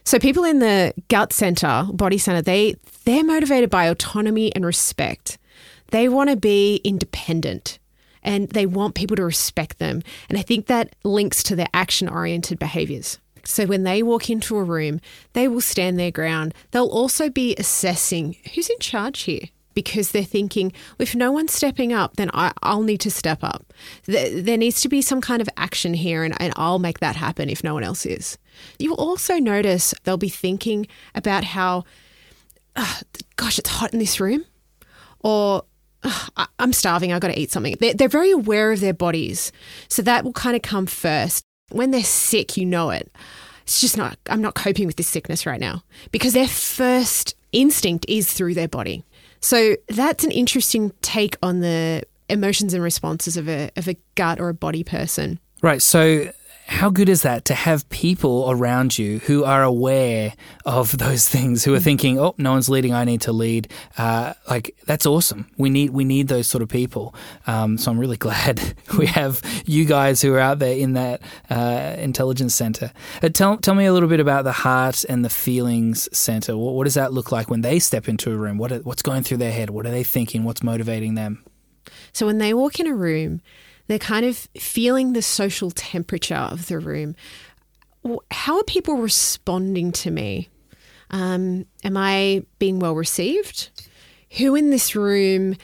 So 0.07 0.21
people 0.21 0.45
in 0.45 0.61
the 0.61 0.95
gut 1.09 1.33
center, 1.33 1.85
body 1.93 2.17
center, 2.17 2.41
they 2.41 2.77
they're 3.05 3.25
motivated 3.25 3.71
by 3.71 3.87
autonomy 3.87 4.55
and 4.55 4.65
respect. 4.65 5.37
They 5.89 6.09
want 6.09 6.31
to 6.31 6.37
be 6.37 6.77
independent 6.85 7.81
and 8.23 8.49
they 8.51 8.67
want 8.67 8.95
people 8.95 9.17
to 9.17 9.25
respect 9.25 9.81
them. 9.81 10.03
And 10.29 10.39
I 10.39 10.43
think 10.43 10.67
that 10.67 10.95
links 11.03 11.43
to 11.45 11.57
their 11.57 11.67
action 11.75 12.09
oriented 12.09 12.61
behaviors. 12.61 13.19
So 13.43 13.67
when 13.67 13.83
they 13.83 14.01
walk 14.01 14.31
into 14.31 14.57
a 14.57 14.63
room, 14.63 15.01
they 15.33 15.49
will 15.49 15.61
stand 15.61 15.99
their 15.99 16.13
ground. 16.13 16.55
They'll 16.71 16.87
also 16.87 17.29
be 17.29 17.57
assessing 17.59 18.37
who's 18.55 18.71
in 18.71 18.79
charge 18.79 19.23
here 19.23 19.49
because 19.75 20.13
they're 20.13 20.25
thinking, 20.25 20.73
if 21.01 21.17
no 21.17 21.33
one's 21.33 21.53
stepping 21.53 21.93
up, 21.93 22.17
then 22.17 22.31
I, 22.33 22.53
will 22.65 22.83
need 22.83 23.01
to 23.01 23.11
step 23.11 23.43
up. 23.43 23.73
There, 24.05 24.41
there, 24.41 24.57
needs 24.57 24.81
to 24.81 24.89
be 24.89 25.03
some 25.03 25.21
kind 25.21 25.43
of 25.43 25.49
action 25.57 25.95
here, 25.95 26.25
and, 26.25 26.35
and 26.41 26.53
I'll 26.57 26.79
make 26.79 27.01
that 27.01 27.15
happen 27.15 27.51
if 27.51 27.63
no 27.63 27.75
one 27.75 27.85
else 27.85 28.07
is. 28.07 28.39
You'll 28.79 28.97
also 28.97 29.39
notice 29.39 29.95
they'll 30.05 30.17
be 30.17 30.29
thinking 30.29 30.87
about 31.15 31.45
how, 31.45 31.85
oh, 32.77 33.01
gosh, 33.37 33.59
it's 33.59 33.71
hot 33.71 33.93
in 33.93 33.99
this 33.99 34.21
room, 34.21 34.45
or 35.21 35.65
oh, 36.05 36.29
I, 36.37 36.47
am 36.59 36.73
starving, 36.73 37.13
I've 37.13 37.21
got 37.21 37.29
to 37.29 37.39
eat 37.39 37.51
something. 37.51 37.77
They're, 37.81 37.95
they're 37.95 38.09
very 38.09 38.31
aware 38.31 38.73
of 38.73 38.81
their 38.81 38.95
bodies. 38.95 39.53
So 39.89 40.03
that 40.03 40.25
will 40.25 40.33
kind 40.33 40.57
of 40.57 40.63
come 40.63 40.87
first. 40.87 41.45
When 41.71 41.91
they're 41.91 42.05
sick, 42.05 42.57
you 42.57 42.65
know 42.65 42.91
it. 42.91 43.11
It's 43.63 43.81
just 43.81 43.97
not, 43.97 44.17
I'm 44.31 44.41
not 44.41 44.55
coping 44.55 44.87
with 44.87 44.97
this 44.97 45.09
sickness 45.09 45.45
right 45.45 45.61
now 45.61 45.83
because 46.13 46.33
their 46.33 46.47
first 46.47 47.35
instinct 47.51 48.07
is 48.09 48.33
through 48.33 48.55
their 48.55 48.69
body. 48.69 49.05
So 49.41 49.77
that's 49.89 50.23
an 50.23 50.31
interesting 50.31 50.93
take 51.03 51.37
on 51.43 51.61
the 51.61 52.05
emotions 52.29 52.75
and 52.75 52.83
responses 52.83 53.37
of 53.37 53.49
a 53.49 53.71
of 53.77 53.89
a 53.89 53.97
gut 54.15 54.41
or 54.41 54.49
a 54.49 54.55
body 54.55 54.85
person. 54.85 55.39
Right. 55.63 55.83
So 55.83 56.33
how 56.67 56.91
good 56.91 57.09
is 57.09 57.23
that 57.23 57.45
to 57.45 57.55
have 57.55 57.89
people 57.91 58.47
around 58.51 58.99
you 58.99 59.21
who 59.21 59.45
are 59.45 59.63
aware 59.63 60.35
of 60.65 60.99
those 60.99 61.29
things, 61.29 61.65
who 61.65 61.73
are 61.75 61.81
thinking, 61.81 62.19
"Oh, 62.19 62.35
no 62.39 62.53
one's 62.53 62.69
leading. 62.69 62.93
I 62.93 63.05
need 63.05 63.21
to 63.23 63.33
lead." 63.33 63.73
Uh, 63.97 64.35
like 64.51 64.77
that's 64.85 65.07
awesome. 65.07 65.49
We 65.57 65.71
need 65.71 65.91
we 65.91 66.05
need 66.05 66.29
those 66.29 66.49
sort 66.49 66.63
of 66.63 66.69
people. 66.69 67.15
Um, 67.47 67.79
so 67.79 67.91
I'm 67.91 67.99
really 67.99 68.17
glad 68.27 68.75
we 68.99 69.07
have 69.07 69.41
you 69.65 69.85
guys 69.85 70.21
who 70.21 70.35
are 70.35 70.41
out 70.41 70.59
there 70.59 70.77
in 70.77 70.95
that 70.95 71.23
uh, 71.49 71.97
intelligence 71.99 72.55
center. 72.55 72.93
Uh, 73.23 73.29
tell 73.29 73.57
tell 73.59 73.75
me 73.75 73.87
a 73.87 73.93
little 73.93 74.09
bit 74.09 74.21
about 74.21 74.43
the 74.45 74.53
heart 74.53 75.05
and 75.09 75.25
the 75.25 75.31
feelings 75.31 76.09
center. 76.17 76.57
What, 76.57 76.75
what 76.75 76.85
does 76.85 76.95
that 76.95 77.13
look 77.13 77.31
like 77.31 77.49
when 77.49 77.61
they 77.61 77.79
step 77.79 78.09
into 78.09 78.33
a 78.33 78.37
room? 78.37 78.59
What 78.59 78.73
are, 78.73 78.79
what's 78.79 79.03
going 79.03 79.23
through 79.23 79.39
their 79.39 79.53
head? 79.53 79.71
What 79.71 79.87
are 79.87 79.93
they 79.93 80.03
thinking? 80.05 80.43
What's 80.43 80.63
motivating 80.65 81.15
them? 81.15 81.45
So 82.13 82.27
when 82.27 82.39
they 82.39 82.55
walk 82.55 82.81
in 82.81 82.87
a 82.87 82.95
room 82.95 83.41
they're 83.87 83.99
kind 83.99 84.27
of 84.27 84.37
feeling 84.59 85.13
the 85.13 85.23
social 85.23 85.71
temperature 85.71 86.35
of 86.35 86.67
the 86.67 86.79
room. 86.79 87.15
How 88.31 88.59
are 88.59 88.65
people 88.65 88.97
responding 88.97 89.93
to 89.93 90.11
me? 90.11 90.49
Um, 91.11 91.67
am 91.85 91.97
I 91.97 92.45
being 92.59 92.79
well 92.79 92.95
received? 92.95 93.71
Who 94.39 94.55
in 94.55 94.71
this 94.71 94.97
room 94.97 95.57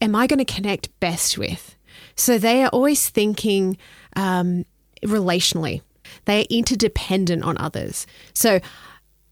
am 0.00 0.14
I 0.14 0.26
going 0.26 0.44
to 0.44 0.44
connect 0.44 0.98
best 1.00 1.38
with? 1.38 1.76
So 2.16 2.38
they 2.38 2.62
are 2.64 2.68
always 2.68 3.08
thinking 3.08 3.76
um, 4.14 4.64
relationally. 5.04 5.82
They 6.24 6.42
are 6.42 6.46
interdependent 6.50 7.44
on 7.44 7.58
others. 7.58 8.06
So, 8.32 8.60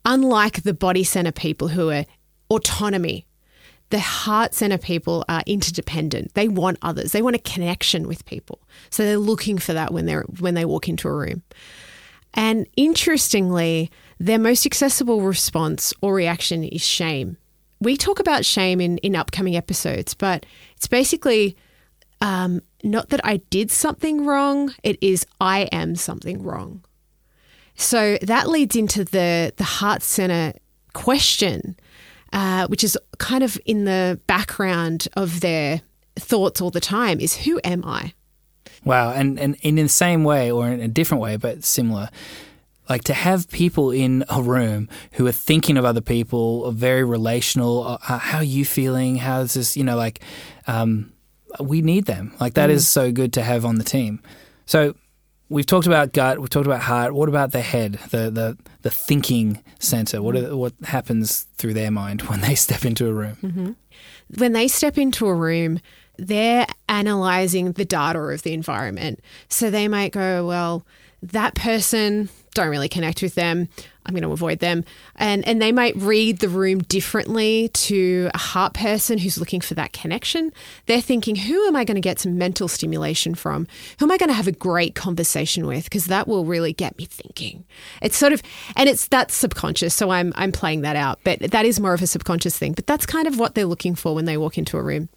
unlike 0.04 0.62
the 0.62 0.74
body 0.74 1.04
center 1.04 1.32
people 1.32 1.68
who 1.68 1.90
are 1.90 2.04
autonomy, 2.50 3.26
the 3.94 4.00
heart 4.00 4.54
center 4.54 4.76
people 4.76 5.24
are 5.28 5.44
interdependent. 5.46 6.34
They 6.34 6.48
want 6.48 6.78
others. 6.82 7.12
They 7.12 7.22
want 7.22 7.36
a 7.36 7.38
connection 7.38 8.08
with 8.08 8.24
people. 8.24 8.60
So 8.90 9.04
they're 9.04 9.18
looking 9.18 9.56
for 9.56 9.72
that 9.72 9.92
when 9.92 10.04
they're 10.04 10.24
when 10.40 10.54
they 10.54 10.64
walk 10.64 10.88
into 10.88 11.06
a 11.06 11.12
room. 11.12 11.44
And 12.34 12.66
interestingly, 12.76 13.92
their 14.18 14.40
most 14.40 14.66
accessible 14.66 15.20
response 15.20 15.94
or 16.00 16.12
reaction 16.12 16.64
is 16.64 16.84
shame. 16.84 17.36
We 17.78 17.96
talk 17.96 18.18
about 18.18 18.44
shame 18.44 18.80
in, 18.80 18.98
in 18.98 19.14
upcoming 19.14 19.54
episodes, 19.54 20.12
but 20.12 20.44
it's 20.74 20.88
basically 20.88 21.56
um, 22.20 22.62
not 22.82 23.10
that 23.10 23.20
I 23.22 23.36
did 23.50 23.70
something 23.70 24.26
wrong, 24.26 24.74
it 24.82 24.98
is 25.00 25.24
I 25.40 25.68
am 25.70 25.94
something 25.94 26.42
wrong. 26.42 26.84
So 27.76 28.18
that 28.22 28.48
leads 28.48 28.74
into 28.74 29.04
the, 29.04 29.52
the 29.56 29.62
heart 29.62 30.02
center 30.02 30.52
question 30.94 31.76
uh, 32.34 32.66
which 32.66 32.82
is 32.82 32.98
kind 33.18 33.44
of 33.44 33.58
in 33.64 33.84
the 33.84 34.20
background 34.26 35.08
of 35.16 35.40
their 35.40 35.80
thoughts 36.16 36.60
all 36.60 36.70
the 36.70 36.80
time, 36.80 37.20
is 37.20 37.36
who 37.36 37.60
am 37.62 37.84
I? 37.84 38.12
Wow. 38.84 39.12
And, 39.12 39.38
and 39.38 39.56
in 39.62 39.76
the 39.76 39.88
same 39.88 40.24
way, 40.24 40.50
or 40.50 40.68
in 40.68 40.80
a 40.80 40.88
different 40.88 41.22
way, 41.22 41.36
but 41.36 41.62
similar, 41.62 42.10
like 42.88 43.04
to 43.04 43.14
have 43.14 43.48
people 43.48 43.92
in 43.92 44.24
a 44.28 44.42
room 44.42 44.88
who 45.12 45.26
are 45.26 45.32
thinking 45.32 45.78
of 45.78 45.84
other 45.84 46.00
people, 46.00 46.64
are 46.66 46.72
very 46.72 47.04
relational. 47.04 47.98
Uh, 48.06 48.18
how 48.18 48.38
are 48.38 48.44
you 48.44 48.64
feeling? 48.64 49.16
How's 49.16 49.54
this? 49.54 49.76
You 49.76 49.84
know, 49.84 49.96
like 49.96 50.20
um, 50.66 51.12
we 51.60 51.82
need 51.82 52.06
them. 52.06 52.34
Like 52.40 52.54
that 52.54 52.68
mm. 52.68 52.74
is 52.74 52.88
so 52.88 53.12
good 53.12 53.32
to 53.34 53.42
have 53.42 53.64
on 53.64 53.76
the 53.76 53.84
team. 53.84 54.20
So 54.66 54.94
we've 55.48 55.66
talked 55.66 55.86
about 55.86 56.12
gut, 56.12 56.40
we've 56.40 56.50
talked 56.50 56.66
about 56.66 56.82
heart. 56.82 57.14
What 57.14 57.28
about 57.28 57.52
the 57.52 57.60
head, 57.60 57.94
the 58.10 58.30
the, 58.30 58.58
the 58.82 58.90
thinking 58.90 59.62
center? 59.78 60.22
What 60.22 60.36
are, 60.36 60.56
what 60.56 60.72
happens 60.84 61.42
through 61.56 61.74
their 61.74 61.90
mind 61.90 62.22
when 62.22 62.40
they 62.40 62.54
step 62.54 62.84
into 62.84 63.06
a 63.08 63.12
room? 63.12 63.36
Mm-hmm. 63.42 63.70
When 64.38 64.52
they 64.52 64.68
step 64.68 64.98
into 64.98 65.26
a 65.26 65.34
room, 65.34 65.80
they're 66.16 66.66
analyzing 66.88 67.72
the 67.72 67.84
data 67.84 68.18
of 68.18 68.42
the 68.42 68.52
environment. 68.52 69.20
So 69.48 69.70
they 69.70 69.88
might 69.88 70.12
go, 70.12 70.46
well, 70.46 70.86
that 71.22 71.54
person 71.54 72.28
don't 72.54 72.68
really 72.68 72.88
connect 72.88 73.22
with 73.22 73.34
them. 73.34 73.68
I'm 74.06 74.12
going 74.12 74.22
to 74.22 74.32
avoid 74.32 74.58
them. 74.58 74.84
And 75.16 75.46
and 75.46 75.60
they 75.60 75.72
might 75.72 75.96
read 75.96 76.38
the 76.38 76.48
room 76.48 76.78
differently 76.80 77.68
to 77.68 78.30
a 78.34 78.38
heart 78.38 78.74
person 78.74 79.18
who's 79.18 79.38
looking 79.38 79.60
for 79.60 79.74
that 79.74 79.92
connection. 79.92 80.52
They're 80.86 81.00
thinking, 81.00 81.36
who 81.36 81.66
am 81.66 81.74
I 81.76 81.84
going 81.84 81.94
to 81.94 82.00
get 82.00 82.20
some 82.20 82.36
mental 82.36 82.68
stimulation 82.68 83.34
from? 83.34 83.66
Who 83.98 84.06
am 84.06 84.10
I 84.10 84.18
going 84.18 84.28
to 84.28 84.34
have 84.34 84.48
a 84.48 84.52
great 84.52 84.94
conversation 84.94 85.66
with 85.66 85.84
because 85.84 86.06
that 86.06 86.28
will 86.28 86.44
really 86.44 86.72
get 86.72 86.98
me 86.98 87.06
thinking. 87.06 87.64
It's 88.02 88.16
sort 88.16 88.32
of 88.32 88.42
and 88.76 88.88
it's 88.88 89.08
that's 89.08 89.34
subconscious, 89.34 89.94
so 89.94 90.10
I'm 90.10 90.32
I'm 90.36 90.52
playing 90.52 90.82
that 90.82 90.96
out, 90.96 91.20
but 91.24 91.40
that 91.40 91.64
is 91.66 91.80
more 91.80 91.94
of 91.94 92.02
a 92.02 92.06
subconscious 92.06 92.58
thing. 92.58 92.72
But 92.72 92.86
that's 92.86 93.06
kind 93.06 93.26
of 93.26 93.38
what 93.38 93.54
they're 93.54 93.64
looking 93.64 93.94
for 93.94 94.14
when 94.14 94.26
they 94.26 94.36
walk 94.36 94.58
into 94.58 94.76
a 94.76 94.82
room. 94.82 95.08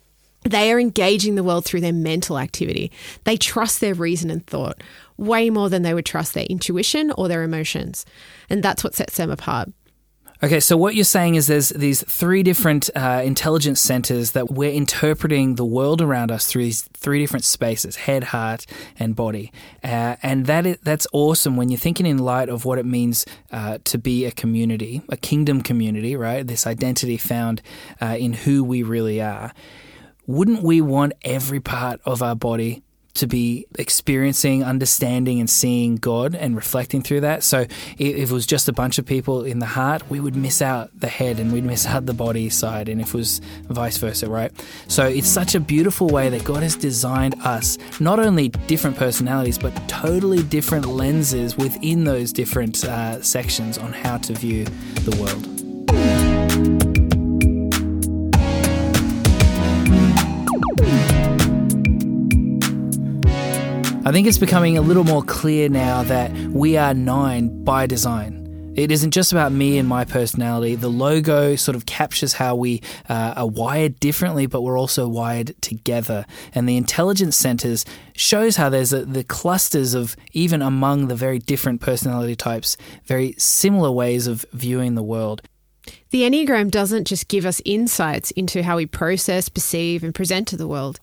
They 0.44 0.72
are 0.72 0.80
engaging 0.80 1.36
the 1.36 1.44
world 1.44 1.66
through 1.66 1.82
their 1.82 1.94
mental 1.94 2.40
activity. 2.40 2.92
They 3.26 3.38
trust 3.38 3.82
their 3.82 3.94
reason 3.94 4.30
and 4.30 4.46
thought 4.46 4.82
way 5.18 5.50
more 5.50 5.70
than 5.70 5.82
they 5.82 5.94
would 5.94 6.06
trust 6.06 6.34
their 6.34 6.46
intuition 6.46 7.12
or 7.12 7.28
their 7.28 7.44
emotions. 7.44 8.06
And 8.50 8.64
that's 8.64 8.84
what 8.84 8.96
sets 8.96 9.18
them 9.18 9.32
apart. 9.32 9.70
Okay, 10.44 10.60
so 10.60 10.78
what 10.78 10.94
you're 10.94 11.04
saying 11.04 11.34
is 11.34 11.48
there's 11.48 11.70
these 11.70 12.04
three 12.04 12.44
different 12.44 12.92
uh, 12.96 13.24
intelligence 13.26 13.82
centers 13.82 14.34
that 14.34 14.52
we're 14.52 14.72
interpreting 14.72 15.56
the 15.56 15.66
world 15.66 16.00
around 16.00 16.32
us 16.32 16.46
through 16.46 16.66
these 16.66 16.84
three 16.94 17.18
different 17.18 17.44
spaces 17.44 17.96
head, 17.96 18.26
heart, 18.26 18.68
and 19.00 19.16
body. 19.16 19.52
Uh, 19.84 20.16
and 20.22 20.46
that 20.46 20.68
is, 20.68 20.78
that's 20.84 21.08
awesome 21.12 21.58
when 21.58 21.70
you're 21.70 21.80
thinking 21.80 22.06
in 22.06 22.20
light 22.20 22.50
of 22.50 22.66
what 22.66 22.78
it 22.78 22.86
means 22.86 23.26
uh, 23.52 23.80
to 23.86 23.98
be 23.98 24.26
a 24.26 24.32
community, 24.32 25.02
a 25.10 25.18
kingdom 25.18 25.62
community, 25.62 26.16
right? 26.16 26.46
This 26.46 26.68
identity 26.68 27.18
found 27.18 27.64
uh, 28.00 28.16
in 28.20 28.34
who 28.34 28.64
we 28.64 28.84
really 28.84 29.20
are. 29.20 29.52
Wouldn't 30.28 30.62
we 30.62 30.82
want 30.82 31.14
every 31.24 31.62
part 31.62 32.00
of 32.06 32.22
our 32.22 32.36
body 32.36 32.84
to 33.18 33.28
be 33.28 33.66
experiencing, 33.78 34.64
understanding, 34.64 35.40
and 35.40 35.50
seeing 35.50 35.96
God 35.96 36.36
and 36.36 36.56
reflecting 36.56 37.02
through 37.02 37.22
that. 37.22 37.44
So 37.44 37.62
if 37.98 38.30
it 38.30 38.32
was 38.32 38.46
just 38.46 38.68
a 38.68 38.74
bunch 38.74 38.98
of 38.98 39.06
people 39.06 39.44
in 39.44 39.60
the 39.60 39.66
heart, 39.66 40.10
we 40.10 40.20
would 40.20 40.36
miss 40.36 40.62
out 40.62 40.90
the 41.00 41.08
head 41.08 41.40
and 41.40 41.52
we'd 41.52 41.64
miss 41.64 41.86
out 41.86 42.06
the 42.06 42.14
body 42.14 42.50
side. 42.50 42.90
And 42.90 43.02
if 43.02 43.10
it 43.10 43.14
was 43.14 43.40
vice 43.64 43.98
versa, 43.98 44.30
right? 44.30 44.52
So 44.88 45.06
it's 45.06 45.28
such 45.28 45.56
a 45.56 45.60
beautiful 45.60 46.08
way 46.08 46.30
that 46.30 46.44
God 46.44 46.64
has 46.64 46.76
designed 46.76 47.36
us, 47.44 47.78
not 48.00 48.20
only 48.20 48.50
different 48.50 48.98
personalities, 48.98 49.58
but 49.58 49.74
totally 49.88 50.44
different 50.44 50.86
lenses 50.86 51.58
within 51.58 52.04
those 52.04 52.32
different 52.32 52.84
uh, 52.86 53.22
sections 53.22 53.78
on 53.78 53.94
how 53.94 54.18
to 54.18 54.34
view 54.34 54.66
the 54.66 55.16
world. 55.22 56.87
I 64.08 64.14
think 64.14 64.26
it's 64.26 64.38
becoming 64.38 64.78
a 64.78 64.82
little 64.82 65.04
more 65.04 65.22
clear 65.22 65.68
now 65.68 66.02
that 66.04 66.32
we 66.32 66.78
are 66.78 66.94
nine 66.94 67.66
by 67.66 67.88
design. 67.88 68.72
It 68.78 68.90
isn't 68.90 69.12
just 69.12 69.34
about 69.34 69.52
me 69.52 69.78
and 69.78 69.90
my 69.90 70.06
personality. 70.06 70.76
The 70.76 70.88
logo 70.88 71.58
sort 71.58 71.76
of 71.76 71.86
captures 71.86 72.32
how 72.32 72.56
we 72.56 72.82
uh, 73.10 73.34
are 73.36 73.48
wired 73.48 74.00
differently, 74.00 74.46
but 74.46 74.62
we're 74.62 74.80
also 74.80 75.10
wired 75.10 75.62
together. 75.62 76.26
And 76.56 76.70
the 76.70 76.78
intelligence 76.78 77.36
centers 77.36 77.84
shows 78.16 78.56
how 78.56 78.70
there's 78.70 78.94
a, 78.94 79.04
the 79.04 79.26
clusters 79.26 79.94
of 79.94 80.16
even 80.32 80.62
among 80.62 81.10
the 81.10 81.16
very 81.16 81.40
different 81.40 81.82
personality 81.82 82.38
types, 82.38 82.78
very 83.04 83.36
similar 83.38 83.92
ways 83.92 84.26
of 84.26 84.46
viewing 84.54 84.96
the 84.96 85.04
world. 85.04 85.42
The 86.12 86.22
Enneagram 86.22 86.72
doesn't 86.72 87.08
just 87.08 87.28
give 87.28 87.46
us 87.46 87.62
insights 87.66 88.32
into 88.32 88.64
how 88.64 88.78
we 88.78 88.86
process, 88.86 89.50
perceive, 89.50 90.02
and 90.02 90.16
present 90.16 90.48
to 90.48 90.56
the 90.56 90.68
world. 90.68 91.02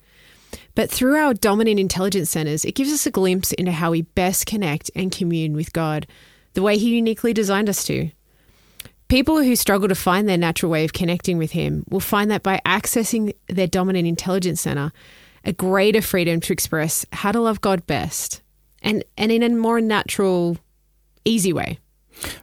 But 0.75 0.91
through 0.91 1.17
our 1.17 1.35
dominant 1.35 1.79
intelligence 1.79 2.31
centers, 2.31 2.65
it 2.65 2.75
gives 2.75 2.93
us 2.93 3.07
a 3.07 3.11
glimpse 3.11 3.53
into 3.53 3.73
how 3.73 3.93
we 3.93 4.03
best 4.03 4.47
connect 4.47 4.91
and 4.95 5.13
commune 5.13 5.55
with 5.55 5.73
God, 5.73 6.07
the 6.55 6.63
way 6.63 6.77
He 6.77 6.97
uniquely 6.97 7.33
designed 7.33 7.69
us 7.69 7.85
to. 7.85 8.11
People 9.09 9.43
who 9.43 9.55
struggle 9.55 9.89
to 9.89 9.95
find 9.95 10.29
their 10.29 10.39
natural 10.39 10.73
way 10.73 10.85
of 10.85 10.93
connecting 10.93 11.39
with 11.39 11.53
Him 11.53 11.85
will 11.91 12.01
find 12.01 12.31
that 12.31 12.43
by 12.43 12.61
accessing 12.67 13.35
their 13.49 13.67
dominant 13.67 14.09
intelligence 14.09 14.63
center, 14.63 14.93
a 15.45 15.53
greater 15.53 16.01
freedom 16.01 16.41
to 16.41 16.53
express 16.53 17.05
how 17.13 17.31
to 17.31 17.41
love 17.41 17.61
God 17.61 17.87
best 17.87 18.43
and, 18.83 19.05
and 19.17 19.31
in 19.31 19.43
a 19.43 19.51
more 19.51 19.81
natural, 19.81 20.57
easy 21.25 21.53
way. 21.53 21.79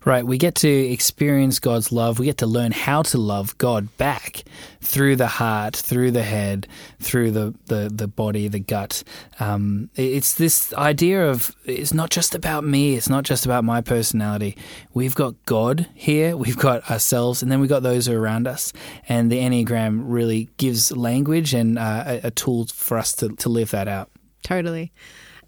Right, 0.06 0.26
we 0.26 0.38
get 0.38 0.56
to 0.56 0.70
experience 0.70 1.60
God's 1.60 1.92
love. 1.92 2.20
We 2.20 2.26
get 2.26 2.38
to 2.38 2.48
learn 2.48 2.72
how 2.72 3.02
to 3.04 3.18
love 3.18 3.58
God 3.58 3.96
back 3.98 4.44
through 4.82 5.16
the 5.16 5.28
heart, 5.28 5.76
through 5.76 6.12
the 6.12 6.24
head, 6.24 6.68
through 7.00 7.32
the 7.32 7.54
the, 7.68 7.90
the 7.94 8.08
body, 8.08 8.48
the 8.48 8.60
gut. 8.60 9.04
Um, 9.40 9.90
it's 9.96 10.34
this 10.34 10.74
idea 10.74 11.30
of 11.30 11.56
it's 11.66 11.94
not 11.94 12.10
just 12.10 12.36
about 12.36 12.64
me. 12.64 12.96
It's 12.96 13.10
not 13.10 13.24
just 13.24 13.46
about 13.46 13.64
my 13.64 13.82
personality. 13.82 14.58
We've 14.94 15.16
got 15.16 15.36
God 15.46 15.88
here. 15.94 16.36
We've 16.36 16.58
got 16.58 16.90
ourselves, 16.90 17.42
and 17.42 17.52
then 17.52 17.60
we've 17.60 17.70
got 17.70 17.84
those 17.84 18.08
around 18.08 18.48
us. 18.48 18.74
And 19.08 19.32
the 19.32 19.40
Enneagram 19.40 20.04
really 20.06 20.50
gives 20.58 20.92
language 20.92 21.54
and 21.54 21.80
uh, 21.80 22.04
a, 22.06 22.28
a 22.28 22.32
tool 22.32 22.66
for 22.68 22.98
us 22.98 23.14
to, 23.14 23.30
to 23.30 23.50
live 23.50 23.72
that 23.72 23.88
out. 23.88 24.10
Totally. 24.44 24.92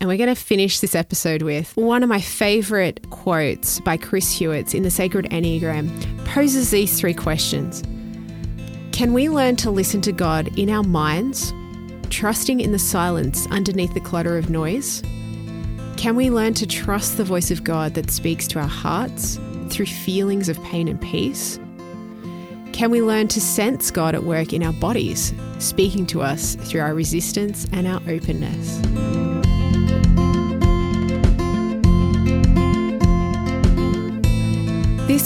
And 0.03 0.09
we're 0.09 0.17
going 0.17 0.27
to 0.27 0.35
finish 0.35 0.81
this 0.81 0.95
episode 0.95 1.43
with 1.43 1.71
one 1.77 2.03
of 2.03 2.09
my 2.09 2.19
favorite 2.19 3.09
quotes 3.09 3.79
by 3.79 3.95
Chris 3.95 4.37
Heuertz 4.37 4.75
in 4.75 4.83
the 4.83 4.91
Sacred 4.91 5.27
Enneagram 5.27 6.25
poses 6.25 6.71
these 6.71 6.99
three 6.99 7.13
questions. 7.13 7.81
Can 8.91 9.13
we 9.13 9.29
learn 9.29 9.55
to 9.55 9.71
listen 9.71 10.01
to 10.01 10.11
God 10.11 10.49
in 10.59 10.69
our 10.69 10.83
minds, 10.83 11.53
trusting 12.09 12.59
in 12.59 12.73
the 12.73 12.79
silence 12.79 13.47
underneath 13.49 13.93
the 13.93 14.01
clutter 14.01 14.37
of 14.37 14.49
noise? 14.49 15.01
Can 15.95 16.17
we 16.17 16.29
learn 16.29 16.53
to 16.55 16.67
trust 16.67 17.15
the 17.15 17.23
voice 17.23 17.49
of 17.49 17.63
God 17.63 17.93
that 17.93 18.11
speaks 18.11 18.45
to 18.49 18.59
our 18.59 18.67
hearts 18.67 19.39
through 19.69 19.85
feelings 19.85 20.49
of 20.49 20.61
pain 20.63 20.89
and 20.89 20.99
peace? 20.99 21.61
Can 22.73 22.91
we 22.91 23.01
learn 23.01 23.29
to 23.29 23.39
sense 23.39 23.89
God 23.89 24.15
at 24.15 24.25
work 24.25 24.51
in 24.51 24.63
our 24.63 24.73
bodies, 24.73 25.33
speaking 25.59 26.05
to 26.07 26.21
us 26.21 26.55
through 26.55 26.81
our 26.81 26.93
resistance 26.93 27.65
and 27.71 27.87
our 27.87 28.01
openness? 28.09 28.81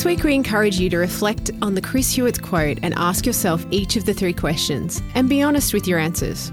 Week, 0.08 0.24
we 0.24 0.34
encourage 0.34 0.80
you 0.80 0.89
to 0.89 0.98
reflect 0.98 1.52
on 1.62 1.76
the 1.76 1.82
Chris 1.82 2.15
Heuertz 2.15 2.41
quote 2.41 2.80
and 2.82 2.93
ask 2.93 3.26
yourself 3.26 3.65
each 3.72 3.98
of 3.98 4.06
the 4.06 4.13
three 4.13 4.32
questions 4.32 5.02
and 5.15 5.28
be 5.28 5.41
honest 5.41 5.74
with 5.74 5.86
your 5.86 6.00
answers. 6.00 6.50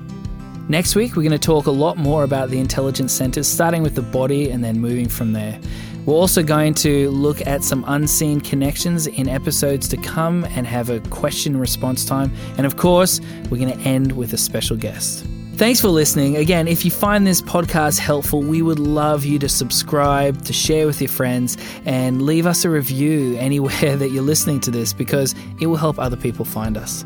Next 0.69 0.97
week, 0.97 1.15
we're 1.15 1.23
going 1.23 1.31
to 1.31 1.39
talk 1.39 1.67
a 1.67 1.71
lot 1.71 1.97
more 1.97 2.25
about 2.25 2.51
the 2.51 2.59
intelligence 2.59 3.13
centers, 3.13 3.47
starting 3.47 3.85
with 3.85 3.95
the 3.95 4.03
body 4.03 4.51
and 4.51 4.65
then 4.65 4.81
moving 4.81 5.09
from 5.09 5.35
there. 5.35 5.61
We're 6.05 6.17
also 6.17 6.43
going 6.43 6.75
to 6.75 7.11
look 7.11 7.47
at 7.47 7.63
some 7.63 7.85
unseen 7.87 8.41
connections 8.41 9.07
in 9.07 9.29
episodes 9.29 9.87
to 9.91 9.99
come 9.99 10.43
and 10.57 10.67
have 10.67 10.91
a 10.91 10.99
question 11.11 11.57
response 11.57 12.05
time. 12.05 12.33
And 12.59 12.67
of 12.67 12.77
course, 12.77 13.21
we're 13.51 13.59
going 13.59 13.79
to 13.79 13.89
end 13.89 14.17
with 14.17 14.33
a 14.33 14.39
special 14.39 14.77
guest. 14.77 15.25
Thanks 15.57 15.81
for 15.81 15.87
listening. 15.89 16.37
Again, 16.37 16.67
if 16.67 16.85
you 16.85 16.91
find 16.91 17.25
this 17.25 17.41
podcast 17.41 18.01
helpful, 18.01 18.43
we 18.43 18.61
would 18.61 18.81
love 18.81 19.25
you 19.25 19.39
to 19.39 19.49
subscribe, 19.49 20.45
to 20.47 20.53
share 20.53 20.85
with 20.85 21.01
your 21.01 21.09
friends, 21.09 21.57
and 21.85 22.23
leave 22.23 22.45
us 22.45 22.65
a 22.65 22.71
review 22.71 23.37
anywhere 23.39 23.97
that 23.97 24.11
you're 24.11 24.25
listening 24.25 24.59
to 24.63 24.73
this 24.73 24.93
because 24.93 25.33
it 25.61 25.69
will 25.69 25.77
help 25.77 25.97
other 26.01 26.17
people 26.17 26.45
find 26.45 26.77
us. 26.77 27.05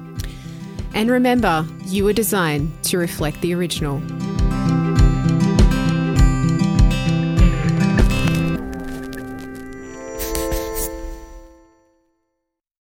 And 0.94 1.11
remember, 1.11 1.66
you 1.84 2.04
were 2.04 2.14
designed 2.14 2.72
to 2.84 2.96
reflect 2.96 3.38
the 3.42 3.54
original. 3.54 4.00